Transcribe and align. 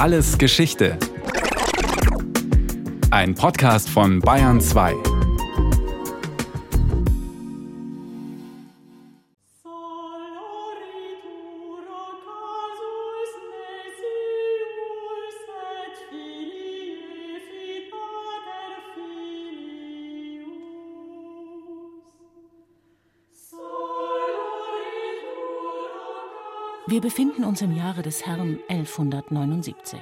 Alles 0.00 0.38
Geschichte. 0.38 0.96
Ein 3.10 3.34
Podcast 3.34 3.90
von 3.90 4.20
Bayern 4.20 4.58
2. 4.58 5.09
Wir 26.90 27.00
befinden 27.00 27.44
uns 27.44 27.62
im 27.62 27.70
Jahre 27.70 28.02
des 28.02 28.26
Herrn 28.26 28.58
1179. 28.68 30.00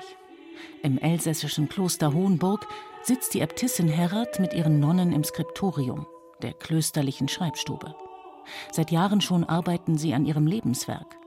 Im 0.83 0.97
elsässischen 0.97 1.69
Kloster 1.69 2.15
Hohenburg 2.15 2.67
sitzt 3.03 3.35
die 3.35 3.43
Äbtissin 3.43 3.89
Herrat 3.89 4.41
mit 4.41 4.55
ihren 4.55 4.81
Nonnen 4.81 5.13
im 5.13 5.23
Skriptorium, 5.23 6.07
der 6.41 6.55
klösterlichen 6.55 7.29
Schreibstube. 7.29 7.95
Seit 8.73 8.91
Jahren 8.91 9.21
schon 9.21 9.45
arbeiten 9.45 9.99
sie 9.99 10.15
an 10.15 10.25
ihrem 10.25 10.47
Lebenswerk. 10.47 11.19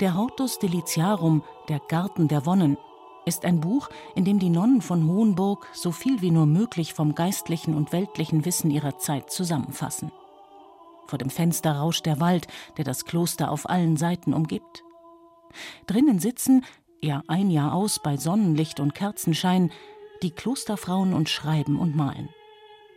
Der 0.00 0.14
Hortus 0.14 0.58
Deliciarum, 0.58 1.42
der 1.70 1.80
Garten 1.88 2.28
der 2.28 2.44
Wonnen, 2.44 2.76
ist 3.24 3.46
ein 3.46 3.60
Buch, 3.60 3.88
in 4.14 4.26
dem 4.26 4.38
die 4.38 4.50
Nonnen 4.50 4.82
von 4.82 5.08
Hohenburg 5.08 5.68
so 5.72 5.90
viel 5.90 6.20
wie 6.20 6.30
nur 6.30 6.44
möglich 6.44 6.92
vom 6.92 7.14
geistlichen 7.14 7.74
und 7.74 7.92
weltlichen 7.92 8.44
Wissen 8.44 8.70
ihrer 8.70 8.98
Zeit 8.98 9.30
zusammenfassen. 9.30 10.12
Vor 11.10 11.18
dem 11.18 11.28
Fenster 11.28 11.72
rauscht 11.72 12.06
der 12.06 12.20
Wald, 12.20 12.46
der 12.76 12.84
das 12.84 13.04
Kloster 13.04 13.50
auf 13.50 13.68
allen 13.68 13.96
Seiten 13.96 14.32
umgibt. 14.32 14.84
Drinnen 15.88 16.20
sitzen, 16.20 16.64
ja 17.02 17.24
ein 17.26 17.50
Jahr 17.50 17.74
aus 17.74 18.00
bei 18.00 18.16
Sonnenlicht 18.16 18.78
und 18.78 18.94
Kerzenschein, 18.94 19.72
die 20.22 20.30
Klosterfrauen 20.30 21.12
und 21.12 21.28
schreiben 21.28 21.80
und 21.80 21.96
malen. 21.96 22.28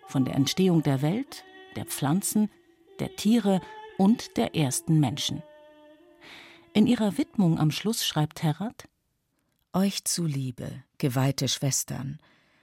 Von 0.05 0.25
der 0.25 0.35
Entstehung 0.35 0.83
der 0.83 1.01
Welt, 1.01 1.43
der 1.75 1.85
Pflanzen, 1.85 2.51
der 2.99 3.15
Tiere 3.15 3.61
und 3.97 4.37
der 4.37 4.55
ersten 4.55 4.99
Menschen. 4.99 5.41
In 6.73 6.85
ihrer 6.85 7.17
Widmung 7.17 7.57
am 7.57 7.71
Schluss 7.71 8.05
schreibt 8.05 8.43
Herrat: 8.43 8.87
Euch 9.73 10.05
zuliebe, 10.05 10.83
geweihte 10.99 11.47
Schwestern, 11.47 12.19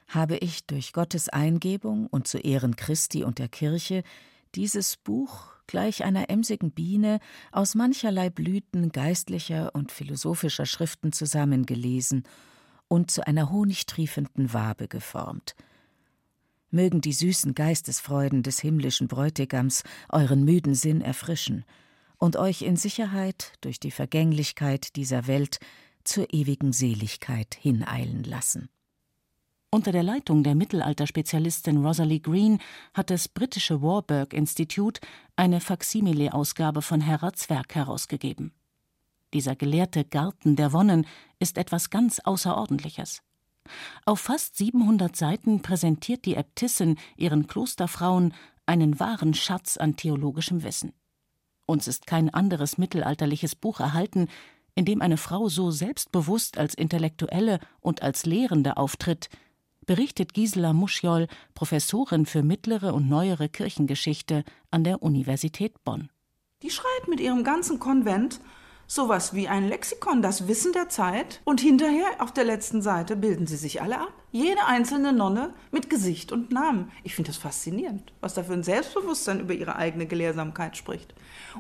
habe 0.07 0.37
ich 0.37 0.65
durch 0.67 0.93
Gottes 0.93 1.29
Eingebung 1.29 2.07
und 2.07 2.29
zu 2.29 2.39
Ehren 2.39 2.77
Christi 2.77 3.25
und 3.25 3.41
der 3.41 3.49
Kirche 3.49 4.05
dieses 4.55 4.97
Buch 4.97 5.53
gleich 5.67 6.05
einer 6.05 6.31
emsigen 6.31 6.73
Biene 6.73 7.21
aus 7.53 7.75
mancherlei 7.75 8.29
Blüten 8.29 8.91
geistlicher 8.91 9.75
und 9.75 9.93
philosophischer 9.93 10.67
Schriften 10.67 11.13
zusammengelesen 11.13 12.25
und 12.89 13.11
zu 13.11 13.27
einer 13.27 13.51
honigtriefenden 13.51 14.53
Wabe 14.53 14.89
geformt. 14.89 15.55
Mögen 16.71 17.01
die 17.01 17.13
süßen 17.13 17.55
Geistesfreuden 17.55 18.43
des 18.43 18.61
himmlischen 18.61 19.09
Bräutigams 19.09 19.85
euren 20.09 20.45
müden 20.45 20.75
Sinn 20.75 21.01
erfrischen 21.01 21.65
und 22.19 22.37
euch 22.37 22.63
in 22.63 22.77
Sicherheit 22.77 23.53
durch 23.61 23.81
die 23.81 23.91
Vergänglichkeit 23.91 24.97
dieser 24.97 25.27
Welt 25.27 25.59
zur 26.05 26.33
ewigen 26.33 26.73
Seligkeit 26.73 27.57
hineilen 27.61 28.25
lassen. 28.25 28.69
Unter 29.73 29.93
der 29.93 30.03
Leitung 30.03 30.43
der 30.43 30.57
Mittelalterspezialistin 30.57 31.85
Rosalie 31.87 32.19
Green 32.19 32.59
hat 32.93 33.09
das 33.09 33.29
britische 33.29 33.81
Warburg 33.81 34.35
Institut 34.35 34.99
eine 35.37 35.61
Faksimile-Ausgabe 35.61 36.83
von 36.83 37.01
Herrats 37.01 37.49
Werk 37.49 37.77
herausgegeben. 37.77 38.53
Dieser 39.33 39.55
gelehrte 39.55 40.05
Garten 40.05 40.57
der 40.57 40.73
Wonnen 40.73 41.07
ist 41.39 41.57
etwas 41.57 41.89
ganz 41.89 42.19
Außerordentliches. 42.19 43.23
Auf 44.07 44.19
fast 44.19 44.57
700 44.57 45.15
Seiten 45.15 45.63
präsentiert 45.63 46.25
die 46.25 46.35
Äbtissin 46.35 46.99
ihren 47.17 47.47
Klosterfrauen 47.47 48.35
einen 48.67 48.99
wahren 48.99 49.35
Schatz 49.35 49.77
an 49.77 49.95
theologischem 49.95 50.65
Wissen. 50.65 50.95
Uns 51.67 51.87
ist 51.87 52.09
kein 52.09 52.35
anderes 52.35 52.77
mittelalterliches 52.77 53.55
Buch 53.55 53.79
erhalten, 53.79 54.27
in 54.75 54.85
dem 54.85 55.01
eine 55.01 55.17
Frau 55.17 55.49
so 55.49 55.71
selbstbewusst 55.71 56.59
als 56.59 56.75
Intellektuelle 56.75 57.61
und 57.81 58.03
als 58.03 58.27
Lehrende 58.27 58.77
auftritt, 58.77 59.29
berichtet 59.91 60.35
Gisela 60.35 60.73
Muschjol, 60.73 61.27
Professorin 61.57 62.25
für 62.25 62.45
mittlere 62.45 62.95
und 62.95 63.09
neuere 63.09 63.49
Kirchengeschichte 63.49 64.45
an 64.71 64.85
der 64.85 65.03
Universität 65.03 65.83
Bonn. 65.83 66.11
Die 66.63 66.71
schreibt 66.71 67.09
mit 67.09 67.19
ihrem 67.19 67.43
ganzen 67.43 67.81
Konvent 67.81 68.39
sowas 68.87 69.35
wie 69.35 69.49
ein 69.49 69.69
Lexikon, 69.69 70.23
das 70.23 70.47
Wissen 70.47 70.73
der 70.73 70.91
Zeit. 70.91 71.41
Und 71.43 71.61
hinterher 71.61 72.07
auf 72.21 72.33
der 72.33 72.45
letzten 72.45 72.83
Seite 72.83 73.17
bilden 73.17 73.49
sie 73.49 73.57
sich 73.57 73.83
alle 73.83 73.99
ab. 74.01 74.13
Jede 74.31 74.65
einzelne 74.65 75.13
Nonne 75.13 75.53
mit 75.73 75.91
Gesicht 75.91 76.31
und 76.31 76.53
Namen. 76.53 76.93
Ich 77.03 77.17
finde 77.17 77.33
das 77.33 77.39
faszinierend, 77.39 78.13
was 78.21 78.35
da 78.35 78.45
für 78.45 78.53
ein 78.53 78.63
Selbstbewusstsein 78.63 79.41
über 79.41 79.55
ihre 79.55 79.75
eigene 79.75 80.07
Gelehrsamkeit 80.07 80.77
spricht. 80.77 81.15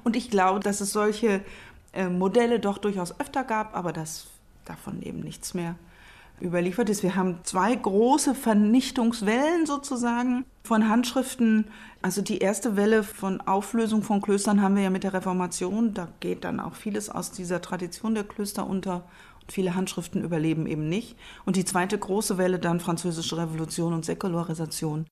Und 0.04 0.14
ich 0.14 0.30
glaube, 0.30 0.60
dass 0.60 0.80
es 0.80 0.92
solche 0.92 1.44
äh, 1.92 2.08
Modelle 2.08 2.60
doch 2.60 2.78
durchaus 2.78 3.18
öfter 3.18 3.42
gab, 3.42 3.74
aber 3.74 3.92
dass 3.92 4.28
davon 4.66 5.02
eben 5.02 5.18
nichts 5.18 5.52
mehr 5.52 5.74
überliefert 6.40 6.88
ist. 6.88 7.02
Wir 7.02 7.16
haben 7.16 7.38
zwei 7.44 7.74
große 7.74 8.34
Vernichtungswellen 8.34 9.66
sozusagen 9.66 10.44
von 10.62 10.88
Handschriften. 10.88 11.66
Also 12.02 12.22
die 12.22 12.38
erste 12.38 12.76
Welle 12.76 13.02
von 13.02 13.40
Auflösung 13.40 14.02
von 14.02 14.20
Klöstern 14.20 14.62
haben 14.62 14.76
wir 14.76 14.82
ja 14.82 14.90
mit 14.90 15.04
der 15.04 15.14
Reformation. 15.14 15.94
Da 15.94 16.08
geht 16.20 16.44
dann 16.44 16.60
auch 16.60 16.74
vieles 16.74 17.10
aus 17.10 17.30
dieser 17.30 17.60
Tradition 17.60 18.14
der 18.14 18.24
Klöster 18.24 18.66
unter. 18.66 19.04
Und 19.42 19.52
viele 19.52 19.74
Handschriften 19.74 20.22
überleben 20.22 20.66
eben 20.66 20.88
nicht. 20.88 21.16
Und 21.44 21.56
die 21.56 21.64
zweite 21.64 21.98
große 21.98 22.38
Welle 22.38 22.58
dann 22.58 22.80
Französische 22.80 23.36
Revolution 23.36 23.92
und 23.92 24.04
Säkularisation. 24.04 25.06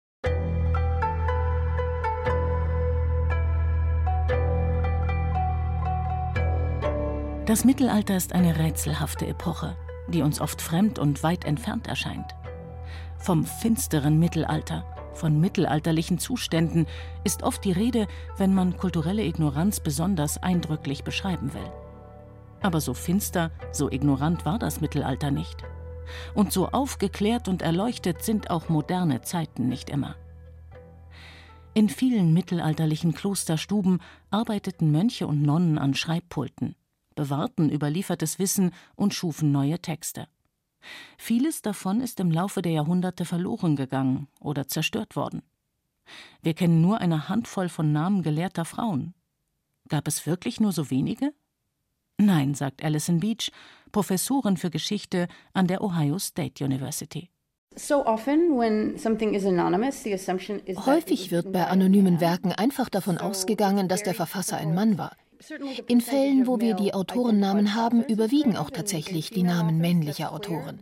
Das 7.47 7.65
Mittelalter 7.65 8.15
ist 8.15 8.35
eine 8.35 8.59
rätselhafte 8.59 9.27
Epoche 9.27 9.75
die 10.09 10.23
uns 10.23 10.41
oft 10.41 10.61
fremd 10.61 10.99
und 10.99 11.23
weit 11.23 11.45
entfernt 11.45 11.87
erscheint. 11.87 12.35
Vom 13.19 13.45
finsteren 13.45 14.19
Mittelalter, 14.19 14.85
von 15.15 15.41
mittelalterlichen 15.41 16.19
Zuständen 16.19 16.87
ist 17.25 17.43
oft 17.43 17.65
die 17.65 17.73
Rede, 17.73 18.07
wenn 18.37 18.55
man 18.55 18.77
kulturelle 18.77 19.25
Ignoranz 19.25 19.81
besonders 19.81 20.43
eindrücklich 20.43 21.03
beschreiben 21.05 21.53
will. 21.53 21.73
Aber 22.61 22.81
so 22.81 22.95
finster, 22.95 23.51
so 23.73 23.91
ignorant 23.91 24.45
war 24.45 24.59
das 24.59 24.81
Mittelalter 24.81 25.31
nicht. 25.31 25.65
Und 26.35 26.53
so 26.53 26.69
aufgeklärt 26.69 27.49
und 27.49 27.63
erleuchtet 27.63 28.23
sind 28.23 28.51
auch 28.51 28.69
moderne 28.69 29.23
Zeiten 29.23 29.69
nicht 29.69 29.91
immer. 29.91 30.17
In 31.75 31.89
vielen 31.89 32.33
mittelalterlichen 32.33 33.15
Klosterstuben 33.15 34.01
arbeiteten 34.31 34.91
Mönche 34.91 35.27
und 35.27 35.43
Nonnen 35.43 35.79
an 35.79 35.95
Schreibpulten, 35.95 36.75
bewahrten 37.19 37.69
überliefertes 37.69 38.39
Wissen 38.39 38.73
und 38.95 39.13
schufen 39.13 39.51
neue 39.51 39.81
Texte. 39.81 40.29
Vieles 41.17 41.63
davon 41.63 42.01
ist 42.01 42.21
im 42.21 42.31
Laufe 42.31 42.63
der 42.63 42.71
Jahrhunderte 42.71 43.25
verloren 43.25 43.75
gegangen 43.75 44.29
oder 44.41 44.69
zerstört 44.69 45.17
worden. 45.17 45.43
Wir 46.43 46.55
kennen 46.55 46.81
nur 46.81 47.01
eine 47.01 47.29
Handvoll 47.29 47.69
von 47.69 47.91
Namen 47.91 48.23
gelehrter 48.23 48.65
Frauen. 48.65 49.15
Gab 49.89 50.07
es 50.07 50.27
wirklich 50.27 50.61
nur 50.61 50.71
so 50.71 50.91
wenige? 50.91 51.35
Nein, 52.19 52.55
sagt 52.55 52.85
Alison 52.85 53.19
Beach, 53.19 53.51
Professorin 53.91 54.57
für 54.57 54.71
Geschichte 54.71 55.27
an 55.53 55.67
der 55.67 55.83
Ohio 55.83 56.21
State 56.21 56.65
University. 56.65 57.31
Häufig 60.87 61.31
wird 61.33 61.53
bei 61.53 61.67
anonymen 61.67 62.21
Werken 62.21 62.53
einfach 62.53 62.89
davon 62.89 63.19
ausgegangen, 63.19 63.89
dass 63.89 64.05
der 64.05 64.15
Verfasser 64.15 64.57
ein 64.57 64.75
Mann 64.75 64.99
war. 64.99 65.17
In 65.87 66.01
Fällen, 66.01 66.47
wo 66.47 66.61
wir 66.61 66.75
die 66.75 66.95
Autorennamen 66.95 67.75
haben, 67.75 68.03
überwiegen 68.03 68.57
auch 68.57 68.71
tatsächlich 68.71 69.31
die 69.31 69.45
Namen 69.45 69.79
männlicher 69.79 70.33
Autoren. 70.33 70.81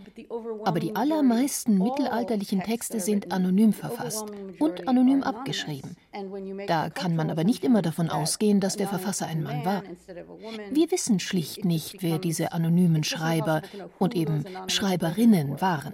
Aber 0.64 0.80
die 0.80 0.96
allermeisten 0.96 1.78
mittelalterlichen 1.78 2.62
Texte 2.62 3.00
sind 3.00 3.32
anonym 3.32 3.72
verfasst 3.72 4.26
und 4.58 4.88
anonym 4.88 5.22
abgeschrieben. 5.22 5.96
Da 6.66 6.90
kann 6.90 7.16
man 7.16 7.30
aber 7.30 7.44
nicht 7.44 7.64
immer 7.64 7.82
davon 7.82 8.08
ausgehen, 8.08 8.60
dass 8.60 8.76
der 8.76 8.88
Verfasser 8.88 9.26
ein 9.26 9.42
Mann 9.42 9.64
war. 9.64 9.82
Wir 10.70 10.90
wissen 10.90 11.20
schlicht 11.20 11.64
nicht, 11.64 12.02
wer 12.02 12.18
diese 12.18 12.52
anonymen 12.52 13.04
Schreiber 13.04 13.62
und 13.98 14.16
eben 14.16 14.44
Schreiberinnen 14.68 15.60
waren. 15.60 15.92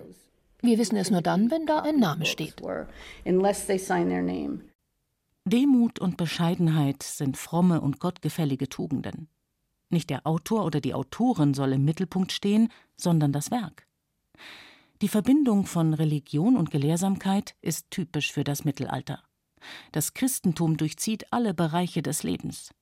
Wir 0.63 0.79
wissen 0.79 0.97
es 0.97 1.11
nur 1.11 1.23
dann, 1.23 1.51
wenn 1.51 1.67
da 1.67 1.81
ein 1.81 1.97
Name 1.97 2.25
steht. 2.25 2.63
Demut 5.45 5.99
und 5.99 6.17
Bescheidenheit 6.17 7.03
sind 7.03 7.37
fromme 7.37 7.81
und 7.81 7.99
gottgefällige 7.99 8.69
Tugenden. 8.69 9.29
Nicht 9.91 10.09
der 10.09 10.27
Autor 10.27 10.65
oder 10.65 10.81
die 10.81 10.95
Autorin 10.95 11.53
soll 11.53 11.73
im 11.73 11.85
Mittelpunkt 11.85 12.31
stehen, 12.33 12.69
sondern 12.97 13.33
das 13.33 13.51
Werk. 13.51 13.89
Die 15.03 15.09
Verbindung 15.09 15.67
von 15.67 15.95
Religion 15.95 16.57
und 16.57 16.71
Gelehrsamkeit 16.71 17.57
ist 17.61 17.91
typisch 17.91 18.33
für 18.33 18.45
das 18.45 18.65
Mittelalter. 18.65 19.21
Das 19.91 20.15
Christentum 20.15 20.77
durchzieht 20.77 21.33
alle 21.33 21.55
Bereiche 21.55 22.03
des 22.03 22.23
Lebens. 22.23 22.73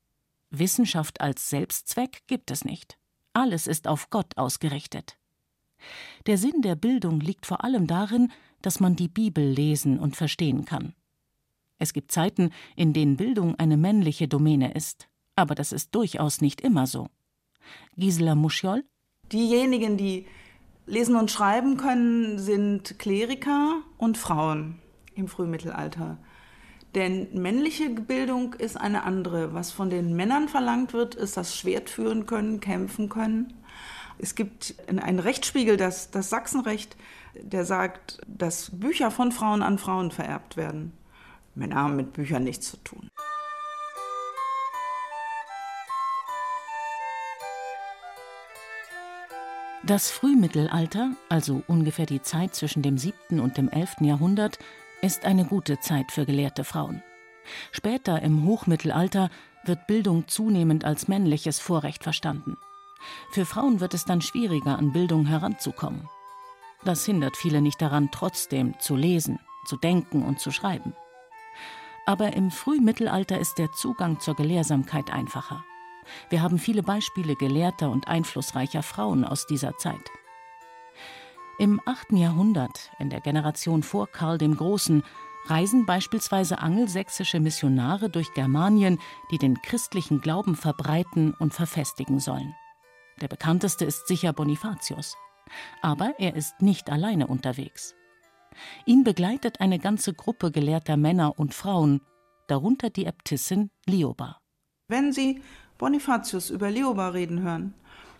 Wissenschaft 0.51 1.23
als 1.23 1.49
Selbstzweck 1.49 2.23
gibt 2.27 2.51
es 2.51 2.65
nicht. 2.65 2.99
Alles 3.33 3.67
ist 3.67 3.89
auf 3.89 4.11
Gott 4.11 4.37
ausgerichtet. 4.37 5.17
Der 6.27 6.37
Sinn 6.37 6.61
der 6.61 6.75
Bildung 6.75 7.21
liegt 7.21 7.47
vor 7.47 7.65
allem 7.65 7.87
darin, 7.87 8.31
dass 8.61 8.81
man 8.81 8.97
die 8.97 9.09
Bibel 9.09 9.45
lesen 9.45 9.99
und 9.99 10.17
verstehen 10.17 10.67
kann. 10.67 10.95
Es 11.81 11.95
gibt 11.95 12.13
Zeiten, 12.13 12.51
in 12.77 12.93
denen 12.93 13.17
Bildung 13.17 13.55
eine 13.57 13.79
männliche 13.79 14.29
Domäne 14.29 14.75
ist, 14.75 15.09
aber 15.35 15.55
das 15.55 15.73
ist 15.73 15.95
durchaus 15.95 16.43
nicht 16.43 16.61
immer 16.61 16.87
so. 16.87 17.09
Gisela 17.97 18.35
Muschiol? 18.35 18.85
Diejenigen, 19.33 19.97
die 19.97 20.27
lesen 20.87 21.17
und 21.17 21.31
schreiben 21.31 21.79
können, 21.79 22.39
sind 22.39 22.99
Kleriker 22.99 23.83
und 23.97 24.19
Frauen 24.19 24.79
im 25.15 25.27
Frühmittelalter. 25.27 26.19
Denn 26.95 27.29
männliche 27.41 27.89
Bildung 27.89 28.55
ist 28.55 28.77
eine 28.77 29.05
andere. 29.05 29.55
Was 29.55 29.71
von 29.71 29.89
den 29.89 30.15
Männern 30.15 30.49
verlangt 30.49 30.93
wird, 30.93 31.15
ist 31.15 31.37
das 31.37 31.57
Schwert 31.57 31.89
führen 31.89 32.27
können, 32.27 32.61
kämpfen 32.61 33.09
können. 33.09 33.55
Es 34.19 34.35
gibt 34.35 34.75
einen 34.87 35.19
Rechtsspiegel, 35.19 35.79
das, 35.79 36.11
das 36.11 36.29
Sachsenrecht, 36.29 36.97
der 37.41 37.65
sagt, 37.65 38.21
dass 38.27 38.71
Bücher 38.79 39.11
von 39.11 39.33
Frauen 39.33 39.63
an 39.63 39.79
Frauen 39.79 40.11
vererbt 40.11 40.59
werden. 40.59 40.93
Männer 41.55 41.77
haben 41.77 41.97
mit 41.97 42.13
Büchern 42.13 42.45
nichts 42.45 42.71
zu 42.71 42.77
tun. 42.79 43.09
Das 49.83 50.11
Frühmittelalter, 50.11 51.13
also 51.29 51.63
ungefähr 51.67 52.07
die 52.07 52.21
Zeit 52.21 52.55
zwischen 52.55 52.83
dem 52.83 52.99
7. 52.99 53.41
und 53.41 53.57
dem 53.57 53.69
11. 53.69 54.03
Jahrhundert, 54.03 54.59
ist 55.01 55.25
eine 55.25 55.47
gute 55.47 55.81
Zeit 55.81 56.13
für 56.13 56.27
gelehrte 56.27 56.65
Frauen. 56.65 57.03
Später 57.73 58.21
im 58.21 58.45
Hochmittelalter 58.45 59.31
wird 59.65 59.87
Bildung 59.87 60.29
zunehmend 60.29 60.85
als 60.85 61.09
männliches 61.09 61.59
Vorrecht 61.59 62.03
verstanden. 62.03 62.57
Für 63.31 63.47
Frauen 63.47 63.81
wird 63.81 63.95
es 63.95 64.05
dann 64.05 64.21
schwieriger, 64.21 64.79
an 64.79 64.93
Bildung 64.93 65.27
heranzukommen. 65.27 66.09
Das 66.85 67.05
hindert 67.05 67.37
viele 67.37 67.61
nicht 67.61 67.81
daran, 67.81 68.11
trotzdem 68.13 68.79
zu 68.79 68.97
lesen, 68.97 69.39
zu 69.65 69.77
denken 69.77 70.23
und 70.23 70.41
zu 70.41 70.51
schreiben. 70.51 70.95
Aber 72.07 72.33
im 72.33 72.51
Frühmittelalter 72.51 73.39
ist 73.39 73.59
der 73.59 73.73
Zugang 73.73 74.21
zur 74.21 74.35
Gelehrsamkeit 74.35 75.11
einfacher. 75.11 75.65
Wir 76.29 76.43
haben 76.43 76.59
viele 76.59 76.83
Beispiele 76.83 77.37
gelehrter 77.37 77.91
und 77.91 78.09
einflussreicher 78.09 78.83
Frauen 78.83 79.25
aus 79.25 79.47
dieser 79.47 79.77
Zeit. 79.77 80.11
Im 81.59 81.81
8. 81.85 82.13
Jahrhundert, 82.13 82.91
in 82.99 83.11
der 83.11 83.21
Generation 83.21 83.83
vor 83.83 84.07
Karl 84.07 84.39
dem 84.39 84.57
Großen, 84.57 85.03
reisen 85.47 85.87
beispielsweise 85.87 86.59
angelsächsische 86.59 87.41
Missionare 87.41 88.11
durch 88.11 88.33
Germanien, 88.35 88.99
die 89.31 89.39
den 89.39 89.61
christlichen 89.61 90.21
Glauben 90.21 90.57
verbreiten 90.57 91.35
und 91.35 91.55
verfestigen 91.55 92.19
sollen. 92.19 92.55
Der 93.21 93.29
bekannteste 93.29 93.85
ist 93.85 94.07
sicher 94.09 94.33
Bonifatius. 94.33 95.17
Aber 95.83 96.15
er 96.19 96.35
ist 96.35 96.63
nicht 96.63 96.91
alleine 96.91 97.27
unterwegs. 97.27 97.95
Ihn 98.87 99.05
begleitet 99.05 99.61
eine 99.61 99.79
ganze 99.79 100.15
Gruppe 100.15 100.51
gelehrter 100.51 100.97
Männer 100.97 101.39
und 101.39 101.55
Frauen, 101.55 102.01
darunter 102.47 102.91
die 102.91 103.07
Äbtissin 103.07 103.71
Lioba. 103.87 104.39
Wenn 104.89 105.13
Sie 105.13 105.41
Bonifatius 105.79 106.51
über 106.51 106.71
Lioba 106.71 107.09
reden 107.09 107.43
hören 107.43 107.75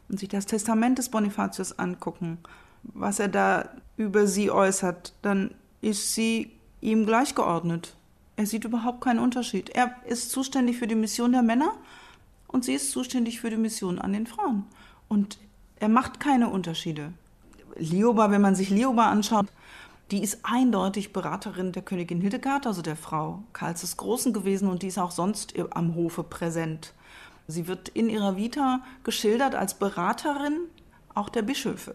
und 0.09 0.19
sich 0.19 0.29
das 0.29 0.47
Testament 0.47 0.99
des 0.99 1.11
Bonifatius 1.11 1.79
angucken, 1.79 2.39
was 2.83 3.19
er 3.19 3.29
da 3.29 3.69
über 3.97 4.27
sie 4.27 4.51
äußert, 4.51 5.13
dann 5.23 5.55
ist 5.83 6.15
sie 6.15 6.53
ihm 6.81 7.07
gleichgeordnet. 7.07 7.97
Er 8.37 8.47
sieht 8.47 8.65
überhaupt 8.65 9.03
keinen 9.03 9.19
Unterschied. 9.19 9.69
Er 9.71 9.95
ist 10.07 10.31
zuständig 10.31 10.79
für 10.79 10.87
die 10.87 10.95
Mission 10.95 11.33
der 11.33 11.43
Männer 11.43 11.73
und 12.49 12.65
sie 12.65 12.75
ist 12.75 12.91
zuständig 12.91 13.41
für 13.41 13.51
die 13.51 13.59
Mission 13.59 13.99
an 13.99 14.15
den 14.15 14.27
Frauen. 14.27 14.65
Und 15.09 15.39
er 15.77 15.89
macht 15.89 16.21
keine 16.21 16.49
Unterschiede. 16.49 17.13
Lioba, 17.77 18.31
wenn 18.31 18.41
man 18.41 18.55
sich 18.55 18.71
Lioba 18.71 19.11
anschaut, 19.11 19.47
die 20.11 20.23
ist 20.23 20.41
eindeutig 20.43 21.13
Beraterin 21.13 21.73
der 21.73 21.83
Königin 21.83 22.21
Hildegard, 22.21 22.67
also 22.67 22.83
der 22.83 22.97
Frau 22.97 23.45
Karls 23.53 23.83
des 23.83 23.97
Großen 23.97 24.33
gewesen 24.33 24.69
und 24.69 24.83
die 24.83 24.89
ist 24.89 24.99
auch 24.99 25.13
sonst 25.13 25.55
am 25.71 25.95
Hofe 25.95 26.25
präsent. 26.25 26.95
Sie 27.47 27.69
wird 27.69 27.89
in 27.91 28.09
ihrer 28.09 28.37
Vita 28.37 28.81
geschildert 29.05 29.55
als 29.55 29.75
Beraterin 29.75 30.63
auch 31.15 31.29
der 31.29 31.43
Bischöfe. 31.43 31.95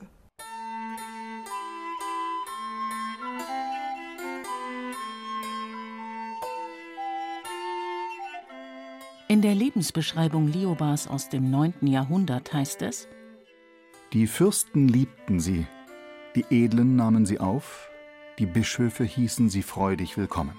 In 9.28 9.42
der 9.42 9.56
Lebensbeschreibung 9.56 10.48
Liobas 10.48 11.08
aus 11.08 11.30
dem 11.30 11.50
9. 11.50 11.88
Jahrhundert 11.88 12.54
heißt 12.54 12.82
es: 12.84 13.10
Die 14.14 14.28
Fürsten 14.28 14.88
liebten 14.88 15.40
sie, 15.40 15.66
die 16.36 16.46
Edlen 16.50 16.96
nahmen 16.96 17.26
sie 17.26 17.40
auf, 17.40 17.90
die 18.40 18.46
Bischöfe 18.46 19.04
hießen 19.04 19.50
sie 19.50 19.64
freudig 19.64 20.18
willkommen. 20.18 20.56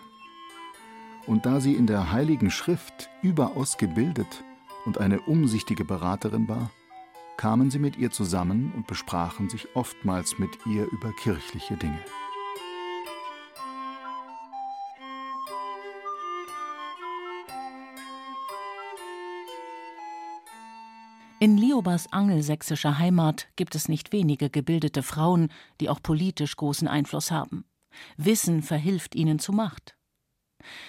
Und 1.26 1.44
da 1.44 1.60
sie 1.60 1.74
in 1.74 1.86
der 1.86 2.12
Heiligen 2.12 2.50
Schrift 2.50 3.10
überaus 3.20 3.76
gebildet 3.76 4.44
und 4.84 4.98
eine 4.98 5.20
umsichtige 5.20 5.84
Beraterin 5.84 6.48
war, 6.48 6.70
kamen 7.36 7.70
sie 7.70 7.78
mit 7.78 7.96
ihr 7.96 8.10
zusammen 8.10 8.72
und 8.74 8.86
besprachen 8.86 9.50
sich 9.50 9.68
oftmals 9.74 10.38
mit 10.38 10.50
ihr 10.66 10.86
über 10.90 11.12
kirchliche 11.12 11.76
Dinge. 11.76 11.98
In 21.46 21.58
Liobas 21.58 22.12
angelsächsischer 22.12 22.98
Heimat 22.98 23.46
gibt 23.54 23.76
es 23.76 23.88
nicht 23.88 24.10
wenige 24.10 24.50
gebildete 24.50 25.04
Frauen, 25.04 25.52
die 25.80 25.88
auch 25.88 26.02
politisch 26.02 26.56
großen 26.56 26.88
Einfluss 26.88 27.30
haben. 27.30 27.64
Wissen 28.16 28.62
verhilft 28.62 29.14
ihnen 29.14 29.38
zu 29.38 29.52
Macht. 29.52 29.96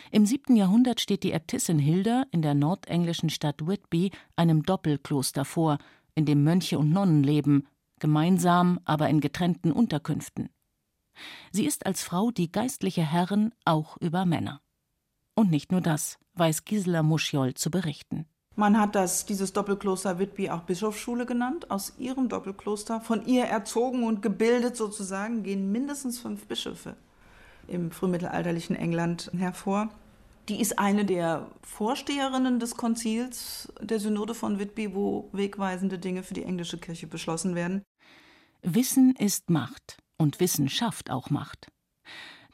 Im 0.09 0.25
siebten 0.25 0.55
Jahrhundert 0.55 0.99
steht 0.99 1.21
die 1.21 1.31
Äbtissin 1.31 1.77
Hilda 1.77 2.23
in 2.31 2.41
der 2.41 2.55
nordenglischen 2.55 3.29
Stadt 3.29 3.67
Whitby 3.67 4.09
einem 4.35 4.63
Doppelkloster 4.63 5.45
vor, 5.45 5.77
in 6.15 6.25
dem 6.25 6.43
Mönche 6.43 6.79
und 6.79 6.89
Nonnen 6.89 7.21
leben, 7.21 7.67
gemeinsam, 7.99 8.79
aber 8.83 9.09
in 9.09 9.19
getrennten 9.19 9.71
Unterkünften. 9.71 10.49
Sie 11.51 11.67
ist 11.67 11.85
als 11.85 12.01
Frau 12.01 12.31
die 12.31 12.51
geistliche 12.51 13.03
Herrin 13.03 13.53
auch 13.63 13.95
über 13.97 14.25
Männer. 14.25 14.63
Und 15.35 15.51
nicht 15.51 15.71
nur 15.71 15.81
das, 15.81 16.17
weiß 16.33 16.65
Gisela 16.65 17.03
Muschiol 17.03 17.53
zu 17.53 17.69
berichten. 17.69 18.25
Man 18.59 18.79
hat 18.79 18.95
das, 18.95 19.27
dieses 19.27 19.53
Doppelkloster 19.53 20.17
Whitby 20.17 20.49
auch 20.49 20.61
Bischofsschule 20.61 21.27
genannt. 21.27 21.69
Aus 21.69 21.93
ihrem 21.99 22.27
Doppelkloster, 22.27 23.01
von 23.01 23.23
ihr 23.27 23.43
erzogen 23.43 24.03
und 24.03 24.23
gebildet 24.23 24.75
sozusagen, 24.75 25.43
gehen 25.43 25.71
mindestens 25.71 26.17
fünf 26.17 26.47
Bischöfe 26.47 26.95
im 27.67 27.91
frühmittelalterlichen 27.91 28.75
England 28.75 29.29
hervor. 29.37 29.89
Die 30.49 30.59
ist 30.59 30.79
eine 30.79 31.05
der 31.05 31.51
Vorsteherinnen 31.61 32.59
des 32.59 32.75
Konzils 32.75 33.71
der 33.79 33.99
Synode 33.99 34.33
von 34.33 34.57
Whitby, 34.57 34.95
wo 34.95 35.29
wegweisende 35.33 35.99
Dinge 35.99 36.23
für 36.23 36.33
die 36.33 36.43
englische 36.43 36.79
Kirche 36.79 37.05
beschlossen 37.05 37.53
werden. 37.53 37.83
Wissen 38.63 39.13
ist 39.15 39.51
Macht 39.51 39.99
und 40.17 40.39
Wissen 40.39 40.67
schafft 40.67 41.11
auch 41.11 41.29
Macht. 41.29 41.67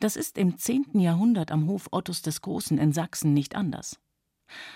Das 0.02 0.18
ist 0.18 0.38
im 0.38 0.58
10. 0.58 1.00
Jahrhundert 1.00 1.50
am 1.50 1.70
Hof 1.70 1.88
Ottos 1.92 2.22
des 2.22 2.42
Großen 2.42 2.78
in 2.78 2.92
Sachsen 2.92 3.34
nicht 3.34 3.56
anders. 3.56 4.03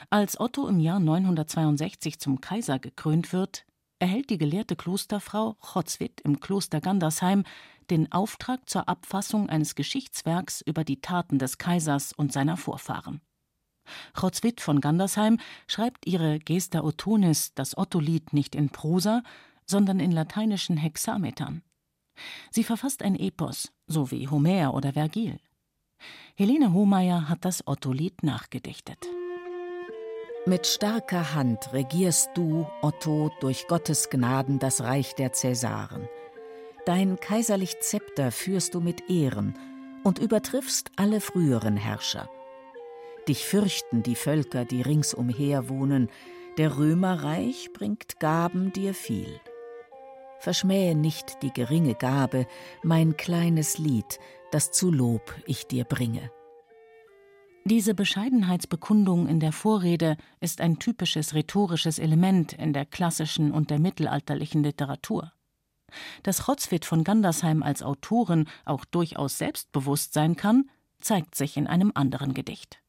Als 0.09 0.39
Otto 0.39 0.67
im 0.67 0.79
Jahr 0.79 0.99
962 0.99 2.19
zum 2.19 2.41
Kaiser 2.41 2.79
gekrönt 2.79 3.33
wird, 3.33 3.65
erhält 3.99 4.29
die 4.29 4.37
gelehrte 4.37 4.75
Klosterfrau 4.75 5.55
Chotzwit 5.59 6.21
im 6.21 6.39
Kloster 6.39 6.81
Gandersheim 6.81 7.43
den 7.89 8.11
Auftrag 8.11 8.69
zur 8.69 8.89
Abfassung 8.89 9.49
eines 9.49 9.75
Geschichtswerks 9.75 10.61
über 10.61 10.83
die 10.83 11.01
Taten 11.01 11.39
des 11.39 11.57
Kaisers 11.57 12.13
und 12.13 12.33
seiner 12.33 12.57
Vorfahren. 12.57 13.21
Chotzwit 14.13 14.59
von 14.61 14.81
Gandersheim 14.81 15.39
schreibt 15.67 16.05
ihre 16.05 16.39
Gesta 16.39 16.83
Ottonis, 16.83 17.53
das 17.53 17.77
Ottolied, 17.77 18.33
nicht 18.33 18.55
in 18.55 18.69
Prosa, 18.69 19.23
sondern 19.65 19.99
in 19.99 20.11
lateinischen 20.11 20.77
Hexametern. 20.77 21.63
Sie 22.51 22.63
verfasst 22.63 23.03
ein 23.03 23.15
Epos, 23.15 23.71
so 23.85 24.11
wie 24.11 24.27
Homer 24.27 24.73
oder 24.73 24.93
Vergil. 24.93 25.39
Helene 26.35 26.73
Hohmeier 26.73 27.29
hat 27.29 27.45
das 27.45 27.65
Ottolied 27.65 28.23
nachgedichtet. 28.23 29.07
Mit 30.47 30.65
starker 30.65 31.33
Hand 31.35 31.73
regierst 31.73 32.29
du, 32.33 32.65
Otto, 32.81 33.31
durch 33.41 33.67
Gottes 33.67 34.09
Gnaden 34.09 34.59
das 34.59 34.81
Reich 34.81 35.13
der 35.13 35.33
Cäsaren. 35.33 36.07
Dein 36.85 37.19
kaiserlich 37.19 37.81
Zepter 37.81 38.31
führst 38.31 38.73
du 38.73 38.79
mit 38.79 39.09
Ehren 39.09 39.59
und 40.05 40.19
übertriffst 40.19 40.89
alle 40.95 41.19
früheren 41.19 41.75
Herrscher. 41.75 42.29
Dich 43.27 43.45
fürchten 43.45 44.03
die 44.03 44.15
Völker, 44.15 44.63
die 44.63 44.81
ringsumher 44.81 45.67
wohnen, 45.67 46.09
der 46.57 46.77
Römerreich 46.77 47.71
bringt 47.73 48.21
Gaben 48.21 48.71
dir 48.71 48.93
viel. 48.93 49.41
Verschmähe 50.39 50.95
nicht 50.95 51.43
die 51.43 51.51
geringe 51.51 51.93
Gabe, 51.95 52.47
mein 52.83 53.17
kleines 53.17 53.79
Lied, 53.79 54.17
das 54.51 54.71
zu 54.71 54.91
Lob 54.91 55.35
ich 55.45 55.67
dir 55.67 55.83
bringe. 55.83 56.31
Diese 57.69 57.93
Bescheidenheitsbekundung 57.93 59.27
in 59.27 59.41
der 59.41 59.51
Vorrede 59.51 60.15
ist 60.39 60.61
ein 60.61 60.79
typisches 60.79 61.33
rhetorisches 61.33 61.99
Element 61.99 62.53
in 62.53 62.71
der 62.71 62.85
klassischen 62.85 63.51
und 63.51 63.71
der 63.71 63.77
mittelalterlichen 63.77 64.63
Literatur. 64.63 65.33
Dass 66.23 66.45
Chotzwit 66.45 66.85
von 66.85 67.03
Gandersheim 67.03 67.63
als 67.63 67.83
Autorin 67.83 68.47
auch 68.63 68.85
durchaus 68.85 69.37
selbstbewusst 69.37 70.13
sein 70.13 70.37
kann, 70.37 70.69
zeigt 71.01 71.35
sich 71.35 71.57
in 71.57 71.67
einem 71.67 71.91
anderen 71.93 72.33
Gedicht. 72.33 72.79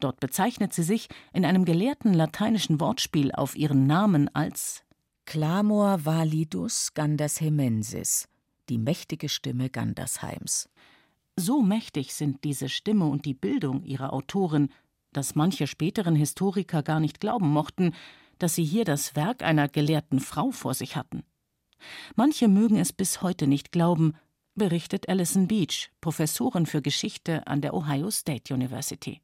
Dort 0.00 0.20
bezeichnet 0.20 0.74
sie 0.74 0.82
sich 0.82 1.08
in 1.32 1.46
einem 1.46 1.64
gelehrten 1.64 2.12
lateinischen 2.12 2.78
Wortspiel 2.78 3.32
auf 3.32 3.56
ihren 3.56 3.86
Namen 3.86 4.28
als 4.34 4.82
Clamor 5.24 6.04
validus 6.04 6.92
Gandersheimensis, 6.92 8.28
die 8.68 8.76
mächtige 8.76 9.30
Stimme 9.30 9.70
Gandersheims. 9.70 10.68
So 11.40 11.62
mächtig 11.62 12.12
sind 12.12 12.44
diese 12.44 12.68
Stimme 12.68 13.06
und 13.06 13.24
die 13.24 13.32
Bildung 13.32 13.82
ihrer 13.82 14.12
Autorin, 14.12 14.68
dass 15.14 15.34
manche 15.34 15.66
späteren 15.66 16.14
Historiker 16.14 16.82
gar 16.82 17.00
nicht 17.00 17.18
glauben 17.18 17.48
mochten, 17.48 17.94
dass 18.38 18.56
sie 18.56 18.64
hier 18.64 18.84
das 18.84 19.16
Werk 19.16 19.42
einer 19.42 19.66
gelehrten 19.66 20.20
Frau 20.20 20.50
vor 20.50 20.74
sich 20.74 20.96
hatten. 20.96 21.22
Manche 22.14 22.46
mögen 22.46 22.76
es 22.76 22.92
bis 22.92 23.22
heute 23.22 23.46
nicht 23.46 23.72
glauben, 23.72 24.12
berichtet 24.54 25.08
Alison 25.08 25.48
Beach, 25.48 25.90
Professorin 26.02 26.66
für 26.66 26.82
Geschichte 26.82 27.46
an 27.46 27.62
der 27.62 27.72
Ohio 27.72 28.10
State 28.10 28.52
University. 28.52 29.22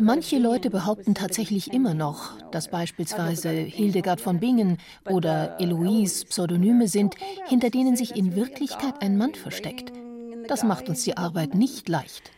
Manche 0.00 0.38
Leute 0.38 0.70
behaupten 0.70 1.14
tatsächlich 1.14 1.72
immer 1.72 1.94
noch, 1.94 2.38
dass 2.50 2.68
beispielsweise 2.68 3.50
Hildegard 3.50 4.20
von 4.20 4.40
Bingen 4.40 4.78
oder 5.08 5.60
Eloise 5.60 6.26
Pseudonyme 6.26 6.88
sind, 6.88 7.14
hinter 7.46 7.70
denen 7.70 7.96
sich 7.96 8.16
in 8.16 8.34
Wirklichkeit 8.34 9.00
ein 9.00 9.16
Mann 9.16 9.34
versteckt. 9.34 9.92
Das 10.48 10.64
macht 10.64 10.88
uns 10.88 11.04
die 11.04 11.16
Arbeit 11.16 11.54
nicht 11.54 11.88
leicht. 11.88 12.30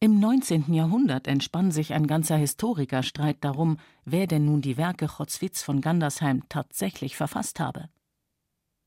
Im 0.00 0.20
19. 0.20 0.72
Jahrhundert 0.72 1.26
entspann 1.26 1.72
sich 1.72 1.92
ein 1.92 2.06
ganzer 2.06 2.36
Historikerstreit 2.36 3.38
darum, 3.40 3.78
wer 4.04 4.26
denn 4.28 4.44
nun 4.44 4.60
die 4.60 4.76
Werke 4.76 5.08
Chotzwitz 5.08 5.62
von 5.62 5.80
Gandersheim 5.80 6.44
tatsächlich 6.48 7.16
verfasst 7.16 7.58
habe. 7.58 7.88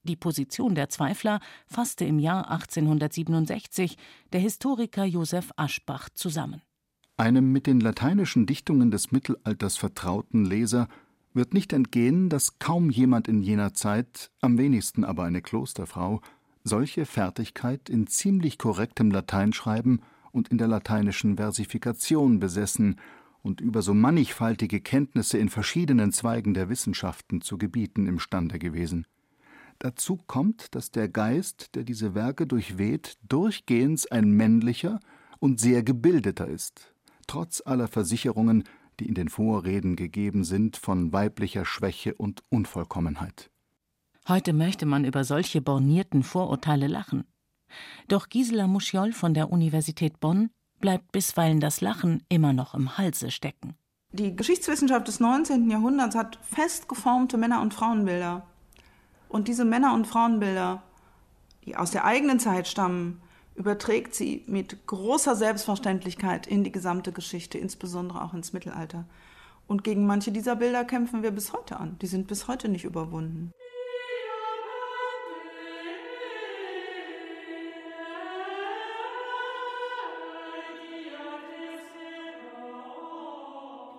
Die 0.04 0.16
Position 0.16 0.74
der 0.74 0.90
Zweifler 0.90 1.40
fasste 1.68 2.06
im 2.06 2.18
Jahr 2.18 2.50
1867 2.50 3.98
der 4.34 4.40
Historiker 4.40 5.06
Josef 5.06 5.52
Aschbach 5.58 6.10
zusammen. 6.16 6.64
Einem 7.18 7.52
mit 7.52 7.68
den 7.68 7.80
lateinischen 7.80 8.48
Dichtungen 8.48 8.90
des 8.90 9.12
Mittelalters 9.12 9.78
vertrauten 9.78 10.44
Leser 10.44 10.88
wird 11.34 11.54
nicht 11.54 11.72
entgehen, 11.72 12.30
dass 12.30 12.58
kaum 12.58 12.90
jemand 12.90 13.28
in 13.28 13.44
jener 13.44 13.76
Zeit, 13.76 14.32
am 14.42 14.58
wenigsten 14.58 15.04
aber 15.04 15.24
eine 15.24 15.44
Klosterfrau, 15.44 16.22
solche 16.64 17.06
Fertigkeit 17.06 17.88
in 17.88 18.08
ziemlich 18.08 18.58
korrektem 18.58 19.12
Lateinschreiben 19.12 20.02
und 20.32 20.48
in 20.48 20.58
der 20.58 20.68
lateinischen 20.68 21.38
Versifikation 21.38 22.40
besessen 22.40 22.96
und 23.44 23.62
über 23.62 23.84
so 23.84 23.94
mannigfaltige 23.94 24.82
Kenntnisse 24.82 25.38
in 25.38 25.50
verschiedenen 25.50 26.12
Zweigen 26.12 26.56
der 26.56 26.70
Wissenschaften 26.70 27.42
zu 27.42 27.60
gebieten 27.60 28.08
imstande 28.08 28.58
gewesen. 28.58 29.06
Dazu 29.82 30.18
kommt, 30.28 30.76
dass 30.76 30.92
der 30.92 31.10
Geist, 31.10 31.74
der 31.74 31.84
diese 31.84 32.14
Werke 32.14 32.46
durchweht, 32.46 33.18
durchgehends 33.28 34.06
ein 34.06 34.30
männlicher 34.30 35.00
und 35.40 35.60
sehr 35.60 35.82
gebildeter 35.82 36.48
ist, 36.48 36.94
trotz 37.26 37.64
aller 37.66 37.88
Versicherungen, 37.88 38.64
die 39.00 39.08
in 39.08 39.16
den 39.16 39.28
Vorreden 39.28 39.96
gegeben 39.96 40.44
sind 40.44 40.78
von 40.78 41.12
weiblicher 41.14 41.66
Schwäche 41.66 42.14
und 42.14 42.44
Unvollkommenheit. 42.50 43.50
Heute 44.28 44.54
möchte 44.54 44.86
man 44.86 45.04
über 45.04 45.24
solche 45.24 45.62
bornierten 45.62 46.22
Vorurteile 46.22 46.86
lachen. 46.86 47.24
Doch 48.08 48.30
Gisela 48.30 48.68
Muschiol 48.68 49.14
von 49.14 49.34
der 49.34 49.50
Universität 49.50 50.20
Bonn 50.20 50.52
bleibt 50.80 51.12
bisweilen 51.12 51.60
das 51.60 51.82
Lachen 51.82 52.22
immer 52.30 52.54
noch 52.54 52.76
im 52.76 53.00
Halse 53.00 53.32
stecken. 53.32 53.74
Die 54.12 54.36
Geschichtswissenschaft 54.36 55.08
des 55.08 55.20
19. 55.20 55.72
Jahrhunderts 55.72 56.16
hat 56.16 56.38
fest 56.44 56.88
geformte 56.88 57.38
Männer- 57.38 57.64
und 57.64 57.74
Frauenbilder. 57.74 58.46
Und 59.32 59.48
diese 59.48 59.64
Männer- 59.64 59.94
und 59.94 60.08
Frauenbilder, 60.08 60.84
die 61.64 61.78
aus 61.78 61.92
der 61.92 62.04
eigenen 62.04 62.40
Zeit 62.40 62.68
stammen, 62.68 63.22
überträgt 63.56 64.14
sie 64.14 64.44
mit 64.46 64.86
großer 64.88 65.38
Selbstverständlichkeit 65.38 66.48
in 66.48 66.66
die 66.66 66.72
gesamte 66.72 67.14
Geschichte, 67.14 67.58
insbesondere 67.58 68.24
auch 68.24 68.34
ins 68.34 68.52
Mittelalter. 68.52 69.06
Und 69.68 69.86
gegen 69.86 70.06
manche 70.06 70.34
dieser 70.34 70.58
Bilder 70.58 70.84
kämpfen 70.84 71.24
wir 71.24 71.32
bis 71.32 71.54
heute 71.54 71.80
an. 71.80 71.98
Die 72.02 72.08
sind 72.08 72.28
bis 72.28 72.50
heute 72.50 72.68
nicht 72.68 72.84
überwunden. 72.84 73.52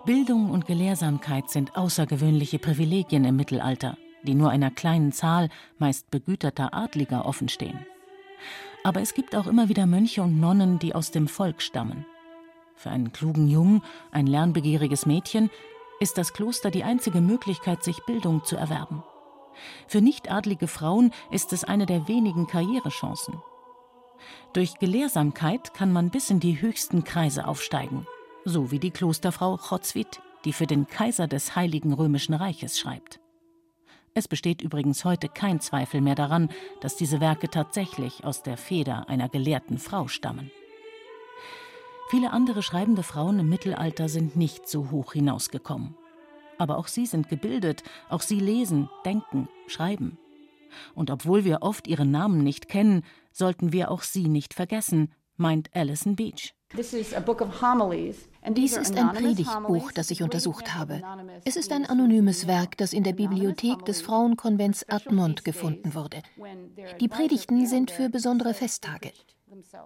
Bildung 0.05 0.51
und 0.51 0.67
Gelehrsamkeit 0.67 1.49
sind 1.49 1.75
außergewöhnliche 1.75 2.59
Privilegien 2.59 3.23
im 3.25 3.37
Mittelalter 3.37 3.97
die 4.23 4.35
nur 4.35 4.49
einer 4.49 4.71
kleinen 4.71 5.11
Zahl 5.11 5.49
meist 5.77 6.09
begüterter 6.11 6.73
Adliger 6.73 7.25
offenstehen. 7.25 7.85
Aber 8.83 9.01
es 9.01 9.13
gibt 9.13 9.35
auch 9.35 9.47
immer 9.47 9.69
wieder 9.69 9.85
Mönche 9.85 10.23
und 10.23 10.39
Nonnen, 10.39 10.79
die 10.79 10.95
aus 10.95 11.11
dem 11.11 11.27
Volk 11.27 11.61
stammen. 11.61 12.05
Für 12.75 12.89
einen 12.89 13.13
klugen 13.13 13.47
Jungen, 13.47 13.81
ein 14.11 14.27
lernbegieriges 14.27 15.05
Mädchen, 15.05 15.49
ist 15.99 16.17
das 16.17 16.33
Kloster 16.33 16.69
die 16.71 16.83
einzige 16.83 17.21
Möglichkeit, 17.21 17.83
sich 17.83 18.03
Bildung 18.05 18.43
zu 18.43 18.57
erwerben. 18.57 19.03
Für 19.87 20.01
nichtadlige 20.01 20.67
Frauen 20.67 21.11
ist 21.31 21.53
es 21.53 21.63
eine 21.63 21.85
der 21.85 22.07
wenigen 22.07 22.47
Karrierechancen. 22.47 23.35
Durch 24.53 24.79
Gelehrsamkeit 24.79 25.73
kann 25.73 25.91
man 25.91 26.09
bis 26.09 26.29
in 26.29 26.39
die 26.39 26.61
höchsten 26.61 27.03
Kreise 27.03 27.47
aufsteigen, 27.47 28.07
so 28.45 28.71
wie 28.71 28.79
die 28.79 28.91
Klosterfrau 28.91 29.57
Chotzwit, 29.57 30.21
die 30.45 30.53
für 30.53 30.67
den 30.67 30.87
Kaiser 30.87 31.27
des 31.27 31.55
Heiligen 31.55 31.93
Römischen 31.93 32.33
Reiches 32.33 32.79
schreibt. 32.79 33.22
Es 34.15 34.27
besteht 34.27 34.61
übrigens 34.61 35.05
heute 35.05 35.27
kein 35.27 35.59
Zweifel 35.59 35.99
mehr 35.99 36.15
daran, 36.15 36.49
dass 36.81 36.95
diese 36.95 37.19
Werke 37.19 37.49
tatsächlich 37.49 38.23
aus 38.23 38.43
der 38.43 38.57
Feder 38.57 39.09
einer 39.09 39.27
gelehrten 39.27 39.79
Frau 39.79 40.07
stammen. 40.07 40.51
Viele 42.09 42.31
andere 42.31 42.61
schreibende 42.61 43.01
Frauen 43.01 43.39
im 43.39 43.49
Mittelalter 43.49 44.07
sind 44.07 44.35
nicht 44.35 44.67
so 44.67 44.91
hoch 44.91 45.13
hinausgekommen. 45.13 45.95
Aber 46.59 46.77
auch 46.77 46.87
sie 46.87 47.07
sind 47.07 47.27
gebildet, 47.27 47.81
auch 48.09 48.21
sie 48.21 48.39
lesen, 48.39 48.87
denken, 49.03 49.49
schreiben. 49.65 50.19
Und 50.93 51.09
obwohl 51.09 51.43
wir 51.43 51.63
oft 51.63 51.87
ihre 51.87 52.05
Namen 52.05 52.43
nicht 52.43 52.67
kennen, 52.67 53.03
sollten 53.31 53.73
wir 53.73 53.89
auch 53.89 54.03
sie 54.03 54.27
nicht 54.27 54.53
vergessen, 54.53 55.11
meint 55.37 55.69
Alison 55.73 56.15
Beach. 56.15 56.53
Dies 56.75 56.93
ist 58.77 58.97
ein 58.97 59.11
Predigtbuch, 59.13 59.91
das 59.91 60.11
ich 60.11 60.23
untersucht 60.23 60.73
habe. 60.73 61.01
Es 61.45 61.55
ist 61.55 61.71
ein 61.71 61.85
anonymes 61.85 62.47
Werk, 62.47 62.77
das 62.77 62.93
in 62.93 63.03
der 63.03 63.13
Bibliothek 63.13 63.85
des 63.85 64.01
Frauenkonvents 64.01 64.89
Admont 64.89 65.45
gefunden 65.45 65.93
wurde. 65.93 66.23
Die 66.99 67.07
Predigten 67.07 67.67
sind 67.67 67.91
für 67.91 68.09
besondere 68.09 68.53
Festtage. 68.53 69.11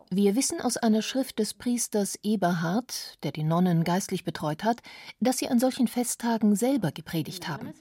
Wir 0.09 0.35
wissen 0.37 0.61
aus 0.61 0.77
einer 0.77 1.01
Schrift 1.01 1.39
des 1.39 1.53
Priesters 1.53 2.17
Eberhard, 2.23 3.21
der 3.23 3.33
die 3.33 3.43
Nonnen 3.43 3.83
geistlich 3.83 4.23
betreut 4.23 4.63
hat, 4.63 4.81
dass 5.19 5.39
sie 5.39 5.49
an 5.49 5.59
solchen 5.59 5.89
Festtagen 5.89 6.55
selber 6.55 6.91
gepredigt 6.91 7.49
haben. 7.49 7.73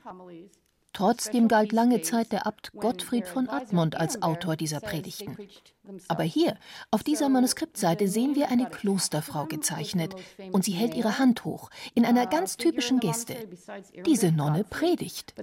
Trotzdem 0.97 1.47
galt 1.47 1.73
lange 1.73 2.01
Zeit 2.01 2.33
der 2.33 2.47
Abt 2.47 2.73
Gottfried 2.73 3.29
von 3.29 3.51
Admont 3.51 3.97
als 3.97 4.23
Autor 4.23 4.57
dieser 4.57 4.81
Predigten. 4.81 5.37
Aber 6.09 6.23
hier, 6.23 6.57
auf 6.91 7.03
dieser 7.03 7.29
Manuskriptseite, 7.29 8.09
sehen 8.09 8.35
wir 8.35 8.49
eine 8.49 8.65
Klosterfrau 8.71 9.45
gezeichnet 9.45 10.15
und 10.53 10.65
sie 10.65 10.73
hält 10.73 10.95
ihre 10.95 11.19
Hand 11.19 11.45
hoch, 11.45 11.69
in 11.95 12.07
einer 12.07 12.27
ganz 12.27 12.57
typischen 12.57 12.99
Geste. 12.99 13.37
Diese 14.07 14.33
Nonne 14.33 14.65
predigt. 14.65 15.35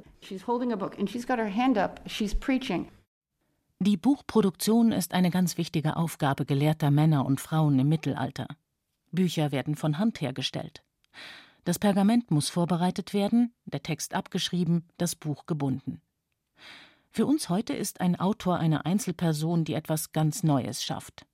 Die 3.80 3.98
Buchproduktion 3.98 4.92
ist 4.92 5.14
eine 5.14 5.30
ganz 5.30 5.58
wichtige 5.60 5.98
Aufgabe 5.98 6.46
gelehrter 6.46 6.90
Männer 6.90 7.28
und 7.28 7.40
Frauen 7.40 7.78
im 7.78 7.90
Mittelalter. 7.90 8.48
Bücher 9.12 9.52
werden 9.52 9.76
von 9.76 10.00
Hand 10.00 10.20
hergestellt. 10.20 10.82
Das 11.64 11.80
Pergament 11.80 12.30
muss 12.30 12.50
vorbereitet 12.50 13.14
werden, 13.14 13.54
der 13.66 13.84
Text 13.84 14.14
abgeschrieben, 14.14 14.88
das 14.98 15.16
Buch 15.16 15.46
gebunden. 15.46 16.02
Für 17.10 17.26
uns 17.26 17.48
heute 17.48 17.74
ist 17.74 18.02
ein 18.02 18.20
Autor 18.20 18.58
eine 18.58 18.86
Einzelperson, 18.86 19.64
die 19.64 19.74
etwas 19.74 20.12
ganz 20.12 20.44
Neues 20.44 20.84
schafft. 20.84 21.26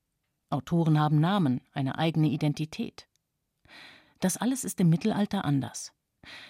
Autoren 0.50 1.00
haben 1.00 1.19
Namen, 1.19 1.62
eine 1.71 1.98
eigene 1.98 2.27
Identität. 2.27 3.07
Das 4.19 4.38
alles 4.38 4.63
ist 4.63 4.79
im 4.79 4.89
Mittelalter 4.89 5.45
anders. 5.45 5.93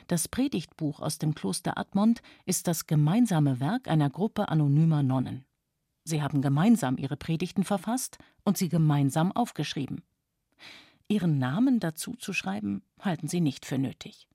Das 0.07 0.27
Predigtbuch 0.27 0.99
aus 0.99 1.19
dem 1.19 1.35
Kloster 1.35 1.77
Admont 1.77 2.21
ist 2.45 2.67
das 2.67 2.87
gemeinsame 2.87 3.59
Werk 3.59 3.87
einer 3.87 4.09
Gruppe 4.09 4.49
anonymer 4.49 5.03
Nonnen. 5.03 5.45
Sie 6.03 6.23
haben 6.23 6.41
gemeinsam 6.41 6.97
ihre 6.97 7.17
Predigten 7.17 7.63
verfasst 7.63 8.17
und 8.43 8.57
sie 8.57 8.67
gemeinsam 8.67 9.31
aufgeschrieben. 9.31 10.03
Ihren 11.11 11.39
Namen 11.39 11.79
dazu 11.79 12.13
zu 12.13 12.33
schreiben, 12.33 12.83
halten 13.01 13.27
sie 13.27 13.41
nicht 13.41 13.65
für 13.65 13.79
nötig. 13.79 14.27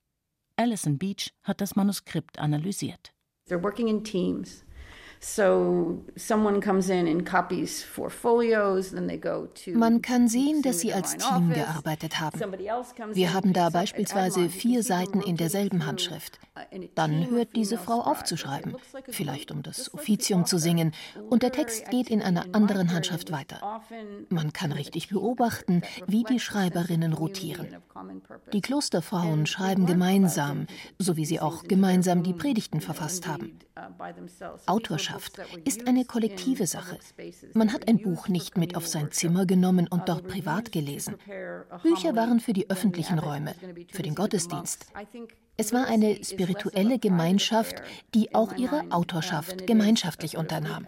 Alison 0.57 0.97
Beach 0.97 1.33
hat 1.41 1.61
das 1.61 1.77
Manuskript 1.77 2.37
analysiert. 2.37 3.13
Man 9.73 10.01
kann 10.01 10.27
sehen, 10.27 10.61
dass 10.61 10.79
sie 10.79 10.93
als 10.93 11.17
Team 11.17 11.49
gearbeitet 11.51 12.19
haben. 12.19 12.39
Wir 13.13 13.33
haben 13.33 13.53
da 13.53 13.69
beispielsweise 13.69 14.49
vier 14.49 14.83
Seiten 14.83 15.21
in 15.21 15.35
derselben 15.35 15.85
Handschrift. 15.85 16.39
Dann 16.93 17.29
hört 17.31 17.55
diese 17.55 17.77
Frau 17.77 18.01
auf 18.01 18.23
zu 18.23 18.37
schreiben, 18.37 18.75
vielleicht 19.09 19.51
um 19.51 19.63
das 19.63 19.93
Offizium 19.93 20.45
zu 20.45 20.59
singen, 20.59 20.93
und 21.29 21.41
der 21.43 21.51
Text 21.51 21.89
geht 21.89 22.09
in 22.09 22.21
einer 22.21 22.45
anderen 22.53 22.93
Handschrift 22.93 23.31
weiter. 23.31 23.81
Man 24.29 24.53
kann 24.53 24.71
richtig 24.71 25.09
beobachten, 25.09 25.81
wie 26.07 26.23
die 26.23 26.39
Schreiberinnen 26.39 27.13
rotieren. 27.13 27.77
Die 28.53 28.61
Klosterfrauen 28.61 29.45
schreiben 29.45 29.85
gemeinsam, 29.85 30.67
so 30.99 31.15
wie 31.17 31.25
sie 31.25 31.39
auch 31.39 31.63
gemeinsam 31.63 32.23
die 32.23 32.33
Predigten 32.33 32.81
verfasst 32.81 33.27
haben. 33.27 33.59
Autorschaft 34.65 35.39
ist 35.63 35.87
eine 35.87 36.05
kollektive 36.05 36.67
Sache. 36.67 36.97
Man 37.53 37.71
hat 37.73 37.87
ein 37.87 38.01
Buch 38.01 38.27
nicht 38.27 38.57
mit 38.57 38.75
auf 38.75 38.87
sein 38.87 39.11
Zimmer 39.11 39.45
genommen 39.45 39.87
und 39.87 40.09
dort 40.09 40.27
privat 40.27 40.71
gelesen. 40.71 41.15
Bücher 41.83 42.15
waren 42.15 42.39
für 42.39 42.53
die 42.53 42.69
öffentlichen 42.69 43.19
Räume, 43.19 43.55
für 43.91 44.03
den 44.03 44.15
Gottesdienst. 44.15 44.87
Es 45.57 45.71
war 45.71 45.87
eine 45.87 46.23
spirituelle 46.23 46.99
Gemeinschaft, 46.99 47.81
die 48.13 48.35
auch 48.35 48.55
ihre 48.57 48.91
Autorschaft 48.91 49.67
gemeinschaftlich 49.67 50.37
unternahm. 50.37 50.85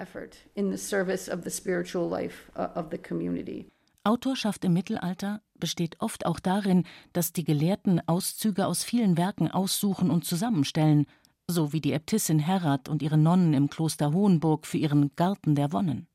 Autorschaft 4.04 4.64
im 4.64 4.74
Mittelalter 4.74 5.42
besteht 5.60 6.02
oft 6.02 6.26
auch 6.26 6.40
darin, 6.40 6.84
dass 7.14 7.34
die 7.34 7.44
Gelehrten 7.44 8.02
Auszüge 8.08 8.68
aus 8.68 8.84
vielen 8.84 9.18
Werken 9.18 9.50
aussuchen 9.50 10.10
und 10.10 10.26
zusammenstellen, 10.26 11.06
so 11.48 11.74
wie 11.74 11.82
die 11.82 11.94
Äbtissin 11.94 12.40
Herrat 12.40 12.90
und 12.90 13.02
ihre 13.02 13.18
Nonnen 13.18 13.54
im 13.54 13.70
Kloster 13.70 14.14
Hohenburg 14.14 14.68
für 14.68 14.78
ihren 14.78 15.16
Garten 15.16 15.56
der 15.56 15.72
Wonnen. 15.72 16.08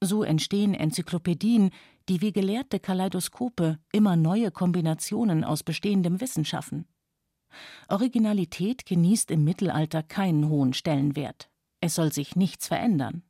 So 0.00 0.22
entstehen 0.22 0.74
Enzyklopädien, 0.74 1.70
die 2.08 2.20
wie 2.20 2.32
gelehrte 2.32 2.80
Kaleidoskope 2.80 3.78
immer 3.92 4.16
neue 4.16 4.50
Kombinationen 4.50 5.44
aus 5.44 5.62
bestehendem 5.62 6.20
Wissen 6.20 6.44
schaffen. 6.44 6.86
Originalität 7.88 8.86
genießt 8.86 9.30
im 9.30 9.44
Mittelalter 9.44 10.02
keinen 10.02 10.48
hohen 10.48 10.72
Stellenwert. 10.72 11.50
Es 11.80 11.94
soll 11.94 12.12
sich 12.12 12.36
nichts 12.36 12.68
verändern. 12.68 13.22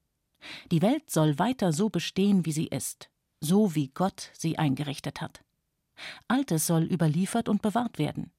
Die 0.71 0.83
Welt 0.83 1.11
soll 1.11 1.39
weiter 1.39 1.73
so 1.73 1.89
bestehen, 1.89 2.47
wie 2.47 2.53
sie 2.53 2.67
ist, 2.67 3.11
so 3.41 3.75
wie 3.75 3.89
Gott 3.89 4.31
sie 4.35 4.59
eingerichtet 4.59 5.21
hat. 5.21 5.43
Altes 6.29 6.67
soll 6.67 6.85
überliefert 6.85 7.49
und 7.49 7.63
bewahrt 7.63 7.99
werden. 7.99 8.33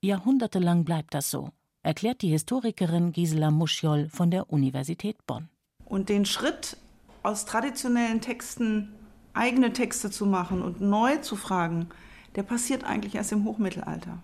Jahrhundertelang 0.00 0.84
bleibt 0.84 1.14
das 1.14 1.30
so, 1.30 1.50
erklärt 1.82 2.22
die 2.22 2.30
Historikerin 2.30 3.12
Gisela 3.12 3.50
Muschiol 3.50 4.08
von 4.08 4.30
der 4.30 4.50
Universität 4.52 5.24
Bonn. 5.26 5.48
Und 5.84 6.08
den 6.08 6.24
Schritt 6.24 6.76
aus 7.22 7.44
traditionellen 7.44 8.20
Texten 8.20 8.94
eigene 9.34 9.72
Texte 9.72 10.10
zu 10.10 10.26
machen 10.26 10.62
und 10.62 10.80
neu 10.80 11.18
zu 11.18 11.36
fragen, 11.36 11.88
der 12.34 12.42
passiert 12.42 12.84
eigentlich 12.84 13.14
erst 13.14 13.32
im 13.32 13.44
Hochmittelalter. 13.44 14.18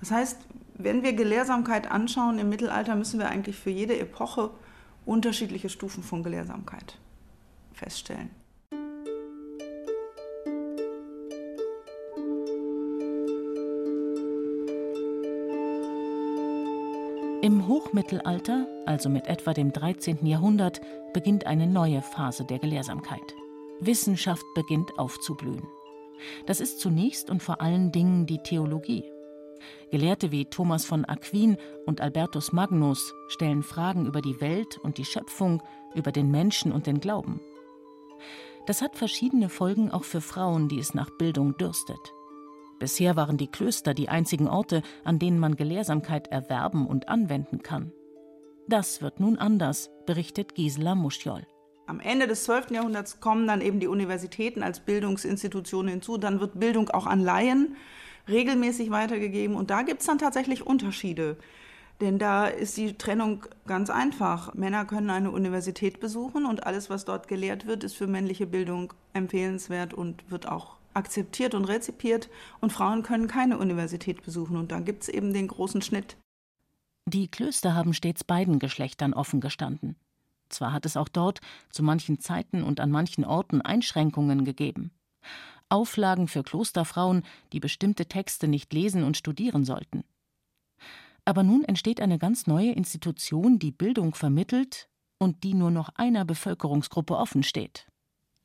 Das 0.00 0.10
heißt, 0.10 0.38
wenn 0.74 1.02
wir 1.02 1.12
Gelehrsamkeit 1.12 1.90
anschauen 1.90 2.38
im 2.38 2.48
Mittelalter, 2.48 2.94
müssen 2.94 3.18
wir 3.18 3.28
eigentlich 3.28 3.56
für 3.56 3.70
jede 3.70 3.98
Epoche 3.98 4.50
unterschiedliche 5.04 5.68
Stufen 5.68 6.02
von 6.02 6.22
Gelehrsamkeit 6.22 6.98
feststellen. 7.72 8.30
Im 17.48 17.66
Hochmittelalter, 17.66 18.66
also 18.84 19.08
mit 19.08 19.26
etwa 19.26 19.54
dem 19.54 19.72
13. 19.72 20.26
Jahrhundert, 20.26 20.82
beginnt 21.14 21.46
eine 21.46 21.66
neue 21.66 22.02
Phase 22.02 22.44
der 22.44 22.58
Gelehrsamkeit. 22.58 23.34
Wissenschaft 23.80 24.44
beginnt 24.54 24.98
aufzublühen. 24.98 25.66
Das 26.44 26.60
ist 26.60 26.78
zunächst 26.78 27.30
und 27.30 27.42
vor 27.42 27.62
allen 27.62 27.90
Dingen 27.90 28.26
die 28.26 28.42
Theologie. 28.42 29.02
Gelehrte 29.90 30.30
wie 30.30 30.44
Thomas 30.44 30.84
von 30.84 31.06
Aquin 31.06 31.56
und 31.86 32.02
Albertus 32.02 32.52
Magnus 32.52 33.14
stellen 33.28 33.62
Fragen 33.62 34.04
über 34.04 34.20
die 34.20 34.42
Welt 34.42 34.76
und 34.82 34.98
die 34.98 35.06
Schöpfung, 35.06 35.62
über 35.94 36.12
den 36.12 36.30
Menschen 36.30 36.70
und 36.70 36.86
den 36.86 37.00
Glauben. 37.00 37.40
Das 38.66 38.82
hat 38.82 38.94
verschiedene 38.94 39.48
Folgen 39.48 39.90
auch 39.90 40.04
für 40.04 40.20
Frauen, 40.20 40.68
die 40.68 40.78
es 40.78 40.92
nach 40.92 41.08
Bildung 41.16 41.56
dürstet. 41.56 42.12
Bisher 42.78 43.16
waren 43.16 43.36
die 43.36 43.48
Klöster 43.48 43.94
die 43.94 44.08
einzigen 44.08 44.48
Orte, 44.48 44.82
an 45.04 45.18
denen 45.18 45.38
man 45.38 45.56
Gelehrsamkeit 45.56 46.28
erwerben 46.28 46.86
und 46.86 47.08
anwenden 47.08 47.62
kann. 47.62 47.92
Das 48.68 49.02
wird 49.02 49.18
nun 49.18 49.38
anders, 49.38 49.90
berichtet 50.06 50.54
Gisela 50.54 50.94
Muschiol. 50.94 51.46
Am 51.86 52.00
Ende 52.00 52.26
des 52.26 52.44
12. 52.44 52.70
Jahrhunderts 52.72 53.18
kommen 53.18 53.46
dann 53.46 53.62
eben 53.62 53.80
die 53.80 53.86
Universitäten 53.86 54.62
als 54.62 54.80
Bildungsinstitutionen 54.80 55.90
hinzu. 55.90 56.18
Dann 56.18 56.38
wird 56.38 56.60
Bildung 56.60 56.90
auch 56.90 57.06
an 57.06 57.22
Laien 57.22 57.76
regelmäßig 58.28 58.90
weitergegeben. 58.90 59.56
Und 59.56 59.70
da 59.70 59.82
gibt 59.82 60.00
es 60.00 60.06
dann 60.06 60.18
tatsächlich 60.18 60.66
Unterschiede. 60.66 61.38
Denn 62.00 62.18
da 62.18 62.46
ist 62.46 62.76
die 62.76 62.96
Trennung 62.96 63.46
ganz 63.66 63.90
einfach. 63.90 64.54
Männer 64.54 64.84
können 64.84 65.10
eine 65.10 65.30
Universität 65.30 65.98
besuchen 65.98 66.44
und 66.44 66.64
alles, 66.64 66.90
was 66.90 67.04
dort 67.04 67.26
gelehrt 67.26 67.66
wird, 67.66 67.82
ist 67.82 67.96
für 67.96 68.06
männliche 68.06 68.46
Bildung 68.46 68.92
empfehlenswert 69.14 69.94
und 69.94 70.30
wird 70.30 70.46
auch 70.46 70.77
akzeptiert 70.98 71.54
und 71.54 71.64
rezipiert 71.64 72.28
und 72.60 72.72
Frauen 72.72 73.02
können 73.02 73.26
keine 73.26 73.56
Universität 73.58 74.22
besuchen 74.22 74.56
und 74.56 74.70
dann 74.70 74.84
gibt 74.84 75.04
es 75.04 75.08
eben 75.08 75.32
den 75.32 75.48
großen 75.48 75.80
Schnitt. 75.80 76.18
Die 77.06 77.28
Klöster 77.28 77.74
haben 77.74 77.94
stets 77.94 78.24
beiden 78.24 78.58
Geschlechtern 78.58 79.14
offen 79.14 79.40
gestanden. 79.40 79.96
Zwar 80.50 80.72
hat 80.72 80.84
es 80.84 80.96
auch 80.96 81.08
dort 81.08 81.40
zu 81.70 81.82
manchen 81.82 82.20
Zeiten 82.20 82.62
und 82.62 82.80
an 82.80 82.90
manchen 82.90 83.24
Orten 83.24 83.62
Einschränkungen 83.62 84.44
gegeben. 84.44 84.90
Auflagen 85.70 86.28
für 86.28 86.42
Klosterfrauen, 86.42 87.22
die 87.52 87.60
bestimmte 87.60 88.06
Texte 88.06 88.48
nicht 88.48 88.72
lesen 88.72 89.04
und 89.04 89.16
studieren 89.16 89.64
sollten. 89.64 90.04
Aber 91.24 91.42
nun 91.42 91.64
entsteht 91.64 92.00
eine 92.00 92.18
ganz 92.18 92.46
neue 92.46 92.72
Institution, 92.72 93.58
die 93.58 93.72
Bildung 93.72 94.14
vermittelt 94.14 94.88
und 95.18 95.44
die 95.44 95.54
nur 95.54 95.70
noch 95.70 95.90
einer 95.94 96.24
Bevölkerungsgruppe 96.24 97.16
offen 97.16 97.42
steht 97.42 97.86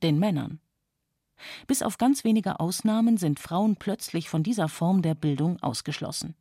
den 0.04 0.20
Männern. 0.20 0.60
Bis 1.68 1.82
auf 1.82 1.98
ganz 1.98 2.24
wenige 2.24 2.60
Ausnahmen 2.60 3.18
sind 3.18 3.40
Frauen 3.40 3.76
plötzlich 3.76 4.30
von 4.30 4.44
dieser 4.44 4.70
Form 4.70 5.02
der 5.02 5.16
Bildung 5.16 5.62
ausgeschlossen. 5.62 6.36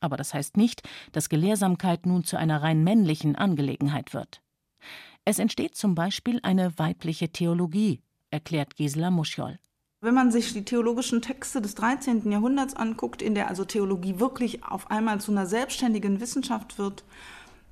Aber 0.00 0.16
das 0.16 0.34
heißt 0.34 0.56
nicht, 0.56 0.82
dass 1.12 1.28
Gelehrsamkeit 1.28 2.06
nun 2.06 2.24
zu 2.24 2.36
einer 2.36 2.62
rein 2.62 2.84
männlichen 2.84 3.36
Angelegenheit 3.36 4.14
wird. 4.14 4.42
Es 5.24 5.38
entsteht 5.38 5.74
zum 5.74 5.94
Beispiel 5.94 6.40
eine 6.42 6.78
weibliche 6.78 7.30
Theologie, 7.30 8.00
erklärt 8.30 8.76
Gisela 8.76 9.10
Muschiol. 9.10 9.58
Wenn 10.00 10.14
man 10.14 10.30
sich 10.30 10.52
die 10.52 10.64
theologischen 10.64 11.22
Texte 11.22 11.60
des 11.60 11.74
13. 11.74 12.30
Jahrhunderts 12.30 12.74
anguckt, 12.74 13.20
in 13.20 13.34
der 13.34 13.48
also 13.48 13.64
Theologie 13.64 14.20
wirklich 14.20 14.62
auf 14.62 14.90
einmal 14.92 15.20
zu 15.20 15.32
einer 15.32 15.46
selbstständigen 15.46 16.20
Wissenschaft 16.20 16.78
wird, 16.78 17.02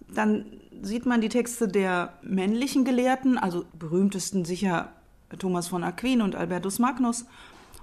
dann 0.09 0.61
sieht 0.83 1.07
man 1.07 1.21
die 1.21 1.29
Texte 1.29 1.69
der 1.69 2.19
männlichen 2.23 2.85
Gelehrten, 2.85 3.39
also 3.39 3.65
berühmtesten 3.79 4.45
sicher 4.45 4.93
Thomas 5.39 5.69
von 5.69 5.85
Aquin 5.85 6.23
und 6.23 6.35
Albertus 6.35 6.79
Magnus. 6.79 7.27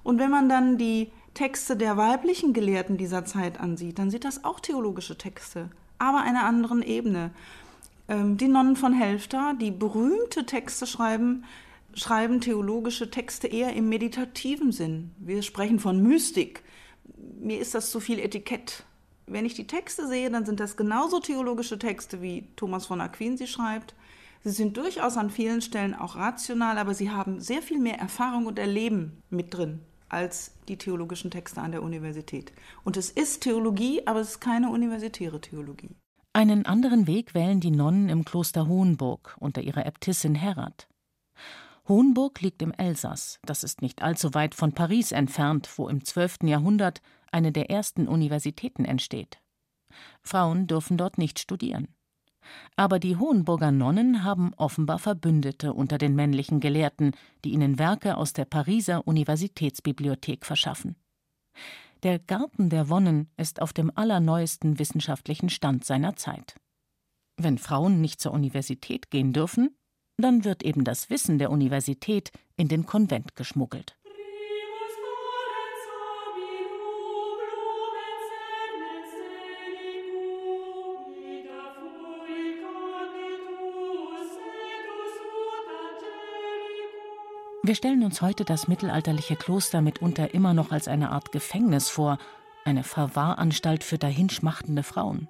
Und 0.03 0.19
wenn 0.19 0.31
man 0.31 0.49
dann 0.49 0.77
die 0.77 1.11
Texte 1.33 1.75
der 1.75 1.97
weiblichen 1.97 2.53
Gelehrten 2.53 2.97
dieser 2.97 3.25
Zeit 3.25 3.59
ansieht, 3.59 3.99
dann 3.99 4.11
sind 4.11 4.25
das 4.25 4.43
auch 4.43 4.59
theologische 4.59 5.17
Texte, 5.17 5.69
aber 5.97 6.21
einer 6.21 6.43
anderen 6.43 6.81
Ebene. 6.81 7.31
Ähm, 8.07 8.37
die 8.37 8.47
Nonnen 8.47 8.75
von 8.75 8.93
Helfta, 8.93 9.53
die 9.53 9.71
berühmte 9.71 10.45
Texte 10.45 10.85
schreiben, 10.85 11.45
schreiben 11.93 12.41
theologische 12.41 13.09
Texte 13.09 13.47
eher 13.47 13.73
im 13.73 13.89
meditativen 13.89 14.71
Sinn. 14.71 15.11
Wir 15.17 15.41
sprechen 15.41 15.79
von 15.79 16.01
Mystik. 16.01 16.63
Mir 17.39 17.59
ist 17.59 17.75
das 17.75 17.91
zu 17.91 17.99
viel 17.99 18.19
Etikett. 18.19 18.83
Wenn 19.25 19.45
ich 19.45 19.53
die 19.53 19.67
Texte 19.67 20.07
sehe, 20.07 20.29
dann 20.29 20.45
sind 20.45 20.59
das 20.59 20.75
genauso 20.75 21.19
theologische 21.19 21.79
Texte, 21.79 22.21
wie 22.21 22.47
Thomas 22.55 22.85
von 22.85 22.99
Aquin 22.99 23.37
sie 23.37 23.47
schreibt. 23.47 23.95
Sie 24.43 24.51
sind 24.51 24.75
durchaus 24.75 25.15
an 25.15 25.29
vielen 25.29 25.61
Stellen 25.61 25.93
auch 25.93 26.15
rational, 26.15 26.77
aber 26.77 26.93
sie 26.93 27.09
haben 27.09 27.39
sehr 27.39 27.61
viel 27.61 27.79
mehr 27.79 27.97
Erfahrung 27.97 28.45
und 28.45 28.59
Erleben 28.59 29.23
mit 29.29 29.53
drin 29.53 29.79
als 30.09 30.51
die 30.67 30.77
theologischen 30.77 31.31
Texte 31.31 31.59
an 31.59 31.71
der 31.71 31.81
Universität. 31.81 32.53
Und 32.83 32.97
es 32.97 33.09
ist 33.09 33.41
Theologie, 33.41 34.05
aber 34.05 34.19
es 34.19 34.31
ist 34.31 34.41
keine 34.41 34.69
universitäre 34.69 35.41
Theologie. 35.41 35.95
Einen 36.33 36.65
anderen 36.65 37.07
Weg 37.07 37.33
wählen 37.33 37.59
die 37.59 37.71
Nonnen 37.71 38.09
im 38.09 38.23
Kloster 38.23 38.67
Hohenburg 38.67 39.35
unter 39.39 39.61
ihrer 39.61 39.85
Äbtissin 39.85 40.35
Herrat. 40.35 40.87
Hohenburg 41.87 42.41
liegt 42.41 42.61
im 42.61 42.71
Elsass, 42.71 43.39
das 43.45 43.63
ist 43.63 43.81
nicht 43.81 44.03
allzu 44.03 44.33
weit 44.33 44.55
von 44.55 44.73
Paris 44.73 45.11
entfernt, 45.11 45.69
wo 45.77 45.89
im 45.89 46.05
12. 46.05 46.43
Jahrhundert 46.43 47.01
eine 47.31 47.51
der 47.51 47.69
ersten 47.69 48.07
Universitäten 48.07 48.85
entsteht. 48.85 49.41
Frauen 50.21 50.67
dürfen 50.67 50.97
dort 50.97 51.17
nicht 51.17 51.39
studieren. 51.39 51.87
Aber 52.75 52.99
die 52.99 53.17
Hohenburger 53.17 53.71
Nonnen 53.71 54.23
haben 54.23 54.53
offenbar 54.55 54.99
Verbündete 54.99 55.73
unter 55.73 55.97
den 55.97 56.15
männlichen 56.15 56.59
Gelehrten, 56.59 57.11
die 57.43 57.51
ihnen 57.51 57.79
Werke 57.79 58.17
aus 58.17 58.33
der 58.33 58.45
Pariser 58.45 59.07
Universitätsbibliothek 59.07 60.45
verschaffen. 60.45 60.95
Der 62.03 62.19
Garten 62.19 62.69
der 62.69 62.89
Wonnen 62.89 63.29
ist 63.37 63.61
auf 63.61 63.71
dem 63.71 63.91
allerneuesten 63.95 64.77
wissenschaftlichen 64.77 65.49
Stand 65.49 65.85
seiner 65.85 66.15
Zeit. 66.15 66.55
Wenn 67.37 67.57
Frauen 67.57 68.01
nicht 68.01 68.19
zur 68.19 68.33
Universität 68.33 69.09
gehen 69.09 69.33
dürfen, 69.33 69.75
dann 70.17 70.43
wird 70.43 70.63
eben 70.63 70.83
das 70.83 71.09
Wissen 71.09 71.37
der 71.39 71.49
Universität 71.49 72.31
in 72.55 72.67
den 72.67 72.85
Konvent 72.85 73.35
geschmuggelt. 73.35 73.97
Wir 87.65 87.75
stellen 87.75 88.03
uns 88.03 88.21
heute 88.21 88.43
das 88.43 88.67
mittelalterliche 88.67 89.37
Kloster 89.37 89.79
mitunter 89.79 90.33
immer 90.33 90.53
noch 90.53 90.73
als 90.73 90.89
eine 90.89 91.11
Art 91.11 91.31
Gefängnis 91.31 91.87
vor, 91.87 92.17
eine 92.65 92.83
Verwahranstalt 92.83 93.85
für 93.85 93.97
dahinschmachtende 93.97 94.83
Frauen. 94.83 95.29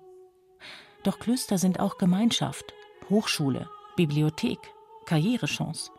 Doch 1.04 1.20
Klöster 1.20 1.60
sind 1.60 1.80
auch 1.80 2.00
Gemeinschaft, 2.00 2.74
Hochschule, 3.08 3.70
Bibliothek, 3.96 4.58
Karrierechance. 5.06 5.92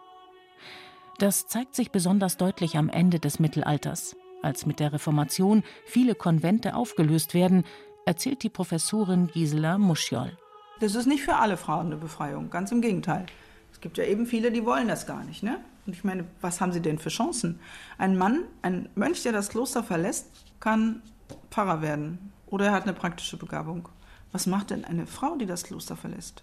Das 1.18 1.46
zeigt 1.46 1.76
sich 1.76 1.92
besonders 1.92 2.36
deutlich 2.36 2.76
am 2.76 2.88
Ende 2.88 3.20
des 3.20 3.38
Mittelalters, 3.38 4.16
als 4.42 4.66
mit 4.66 4.80
der 4.80 4.92
Reformation 4.92 5.62
viele 5.84 6.16
Konvente 6.16 6.74
aufgelöst 6.74 7.34
werden, 7.34 7.62
erzählt 8.06 8.42
die 8.42 8.50
Professorin 8.50 9.28
Gisela 9.28 9.78
Muschiol. 9.78 10.36
Das 10.80 10.96
ist 10.96 11.06
nicht 11.06 11.22
für 11.22 11.36
alle 11.36 11.56
Frauen 11.56 11.86
eine 11.86 11.96
Befreiung, 11.96 12.50
ganz 12.50 12.72
im 12.72 12.80
Gegenteil. 12.80 13.26
Es 13.70 13.80
gibt 13.80 13.98
ja 13.98 14.04
eben 14.04 14.26
viele, 14.26 14.50
die 14.50 14.66
wollen 14.66 14.88
das 14.88 15.06
gar 15.06 15.22
nicht. 15.22 15.44
Ne? 15.44 15.60
Und 15.86 15.94
ich 15.94 16.04
meine, 16.04 16.24
was 16.40 16.60
haben 16.60 16.72
sie 16.72 16.80
denn 16.80 16.98
für 16.98 17.10
Chancen? 17.10 17.60
Ein 17.98 18.16
Mann, 18.16 18.44
ein 18.62 18.88
Mönch, 18.94 19.22
der 19.22 19.32
das 19.32 19.50
Kloster 19.50 19.82
verlässt, 19.82 20.26
kann 20.60 21.02
Pfarrer 21.50 21.82
werden 21.82 22.32
oder 22.46 22.66
er 22.66 22.72
hat 22.72 22.84
eine 22.84 22.94
praktische 22.94 23.36
Begabung. 23.36 23.88
Was 24.32 24.46
macht 24.46 24.70
denn 24.70 24.84
eine 24.84 25.06
Frau, 25.06 25.36
die 25.36 25.46
das 25.46 25.64
Kloster 25.64 25.96
verlässt? 25.96 26.42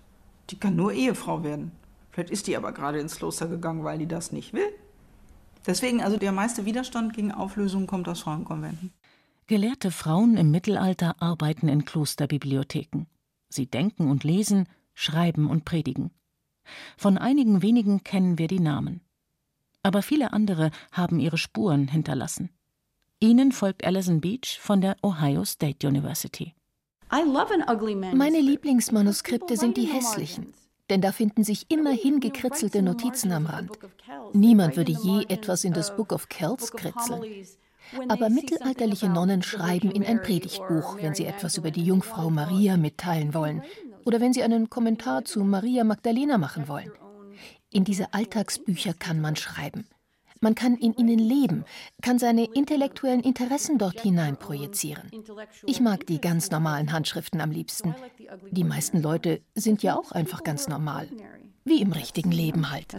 Die 0.49 0.57
kann 0.57 0.75
nur 0.75 0.93
Ehefrau 0.93 1.43
werden. 1.43 1.71
Vielleicht 2.11 2.29
ist 2.29 2.47
die 2.47 2.57
aber 2.57 2.71
gerade 2.71 2.99
ins 2.99 3.15
Kloster 3.15 3.47
gegangen, 3.47 3.83
weil 3.83 3.97
die 3.97 4.07
das 4.07 4.31
nicht 4.31 4.53
will. 4.53 4.67
Deswegen, 5.65 6.01
also 6.01 6.17
der 6.17 6.31
meiste 6.31 6.65
Widerstand 6.65 7.13
gegen 7.13 7.31
Auflösung 7.31 7.87
kommt 7.87 8.07
aus 8.07 8.21
Frauenkonventen. 8.21 8.91
Gelehrte 9.47 9.91
Frauen 9.91 10.37
im 10.37 10.51
Mittelalter 10.51 11.21
arbeiten 11.21 11.67
in 11.67 11.85
Klosterbibliotheken. 11.85 13.05
Sie 13.49 13.67
denken 13.67 14.09
und 14.09 14.23
lesen, 14.23 14.67
schreiben 14.93 15.49
und 15.49 15.65
predigen. 15.65 16.11
Von 16.97 17.17
einigen 17.17 17.61
wenigen 17.61 18.03
kennen 18.03 18.37
wir 18.37 18.47
die 18.47 18.59
Namen 18.59 19.01
aber 19.83 20.01
viele 20.01 20.33
andere 20.33 20.71
haben 20.91 21.19
ihre 21.19 21.37
Spuren 21.37 21.87
hinterlassen. 21.87 22.49
Ihnen 23.19 23.51
folgt 23.51 23.85
Alison 23.85 24.19
Beach 24.19 24.59
von 24.59 24.81
der 24.81 24.95
Ohio 25.03 25.45
State 25.45 25.87
University. 25.87 26.55
Meine 27.11 28.39
Lieblingsmanuskripte 28.39 29.57
sind 29.57 29.77
die 29.77 29.85
hässlichen, 29.85 30.53
denn 30.89 31.01
da 31.01 31.11
finden 31.11 31.43
sich 31.43 31.69
immer 31.69 31.91
hingekritzelte 31.91 32.81
Notizen 32.81 33.31
am 33.31 33.45
Rand. 33.45 33.71
Niemand 34.33 34.77
würde 34.77 34.93
je 34.93 35.25
etwas 35.27 35.63
in 35.63 35.73
das 35.73 35.95
Book 35.95 36.13
of 36.13 36.29
Kells 36.29 36.71
kritzeln. 36.71 37.45
Aber 38.07 38.29
mittelalterliche 38.29 39.09
Nonnen 39.09 39.43
schreiben 39.43 39.91
in 39.91 40.05
ein 40.05 40.21
Predigtbuch, 40.21 40.97
wenn 41.01 41.13
sie 41.13 41.25
etwas 41.25 41.57
über 41.57 41.71
die 41.71 41.83
Jungfrau 41.83 42.29
Maria 42.29 42.77
mitteilen 42.77 43.33
wollen 43.33 43.63
oder 44.05 44.21
wenn 44.21 44.33
sie 44.33 44.43
einen 44.43 44.69
Kommentar 44.69 45.25
zu 45.25 45.43
Maria 45.43 45.83
Magdalena 45.83 46.37
machen 46.37 46.67
wollen. 46.67 46.91
In 47.73 47.85
diese 47.85 48.13
Alltagsbücher 48.13 48.93
kann 48.93 49.21
man 49.21 49.37
schreiben. 49.37 49.87
Man 50.41 50.55
kann 50.55 50.75
in 50.75 50.93
ihnen 50.93 51.19
leben, 51.19 51.63
kann 52.01 52.19
seine 52.19 52.45
intellektuellen 52.45 53.21
Interessen 53.21 53.77
dort 53.77 54.01
hinein 54.01 54.37
projizieren. 54.37 55.09
Ich 55.65 55.79
mag 55.79 56.05
die 56.07 56.19
ganz 56.19 56.49
normalen 56.49 56.91
Handschriften 56.91 57.39
am 57.39 57.51
liebsten. 57.51 57.95
Die 58.49 58.63
meisten 58.63 59.01
Leute 59.01 59.41
sind 59.55 59.83
ja 59.83 59.95
auch 59.95 60.11
einfach 60.11 60.43
ganz 60.43 60.67
normal. 60.67 61.07
Wie 61.63 61.81
im 61.81 61.91
richtigen 61.91 62.31
Leben 62.31 62.71
halt. 62.71 62.93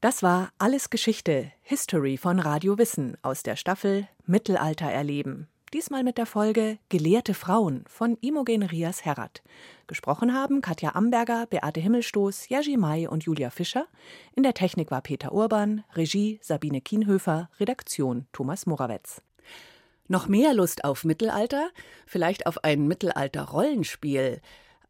Das 0.00 0.22
war 0.22 0.52
Alles 0.58 0.90
Geschichte, 0.90 1.52
History 1.62 2.18
von 2.18 2.38
Radio 2.38 2.76
Wissen 2.76 3.16
aus 3.22 3.44
der 3.44 3.56
Staffel 3.56 4.08
Mittelalter 4.26 4.90
erleben 4.90 5.48
diesmal 5.74 6.04
mit 6.04 6.18
der 6.18 6.26
Folge 6.26 6.78
Gelehrte 6.88 7.34
Frauen 7.34 7.84
von 7.88 8.16
Imogen 8.20 8.62
Rias 8.62 9.04
Herrat. 9.04 9.42
Gesprochen 9.88 10.32
haben 10.32 10.60
Katja 10.60 10.94
Amberger, 10.94 11.46
Beate 11.46 11.80
Himmelstoß, 11.80 12.48
Jerzy 12.48 12.76
May 12.76 13.08
und 13.08 13.24
Julia 13.24 13.50
Fischer. 13.50 13.88
In 14.36 14.44
der 14.44 14.54
Technik 14.54 14.92
war 14.92 15.00
Peter 15.00 15.32
Urban, 15.32 15.82
Regie 15.96 16.38
Sabine 16.40 16.80
Kienhöfer, 16.80 17.50
Redaktion 17.58 18.28
Thomas 18.32 18.66
Morawetz. 18.66 19.20
Noch 20.06 20.28
mehr 20.28 20.54
Lust 20.54 20.84
auf 20.84 21.02
Mittelalter? 21.02 21.70
Vielleicht 22.06 22.46
auf 22.46 22.62
ein 22.62 22.86
Mittelalter-Rollenspiel? 22.86 24.40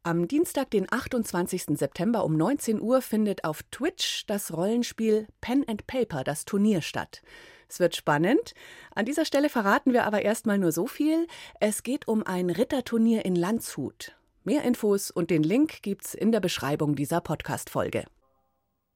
Am 0.03 0.27
Dienstag, 0.27 0.69
den 0.69 0.85
28. 0.91 1.79
September 1.79 2.23
um 2.23 2.37
19 2.37 2.79
Uhr 2.79 3.01
findet 3.01 3.43
auf 3.43 3.63
Twitch 3.71 4.27
das 4.27 4.55
Rollenspiel 4.55 5.25
Pen 5.41 5.65
and 5.67 5.87
Paper, 5.87 6.23
das 6.23 6.45
Turnier 6.45 6.83
statt. 6.83 7.23
Es 7.67 7.79
wird 7.79 7.95
spannend. 7.95 8.53
An 8.93 9.05
dieser 9.05 9.25
Stelle 9.25 9.49
verraten 9.49 9.93
wir 9.93 10.05
aber 10.05 10.21
erstmal 10.21 10.57
nur 10.57 10.71
so 10.71 10.87
viel. 10.87 11.27
Es 11.59 11.83
geht 11.83 12.07
um 12.07 12.23
ein 12.23 12.49
Ritterturnier 12.49 13.25
in 13.25 13.35
Landshut. 13.35 14.15
Mehr 14.43 14.63
Infos 14.63 15.09
und 15.11 15.29
den 15.31 15.43
Link 15.43 15.81
gibt's 15.81 16.13
in 16.13 16.31
der 16.31 16.39
Beschreibung 16.39 16.95
dieser 16.95 17.21
Podcast-Folge. 17.21 18.05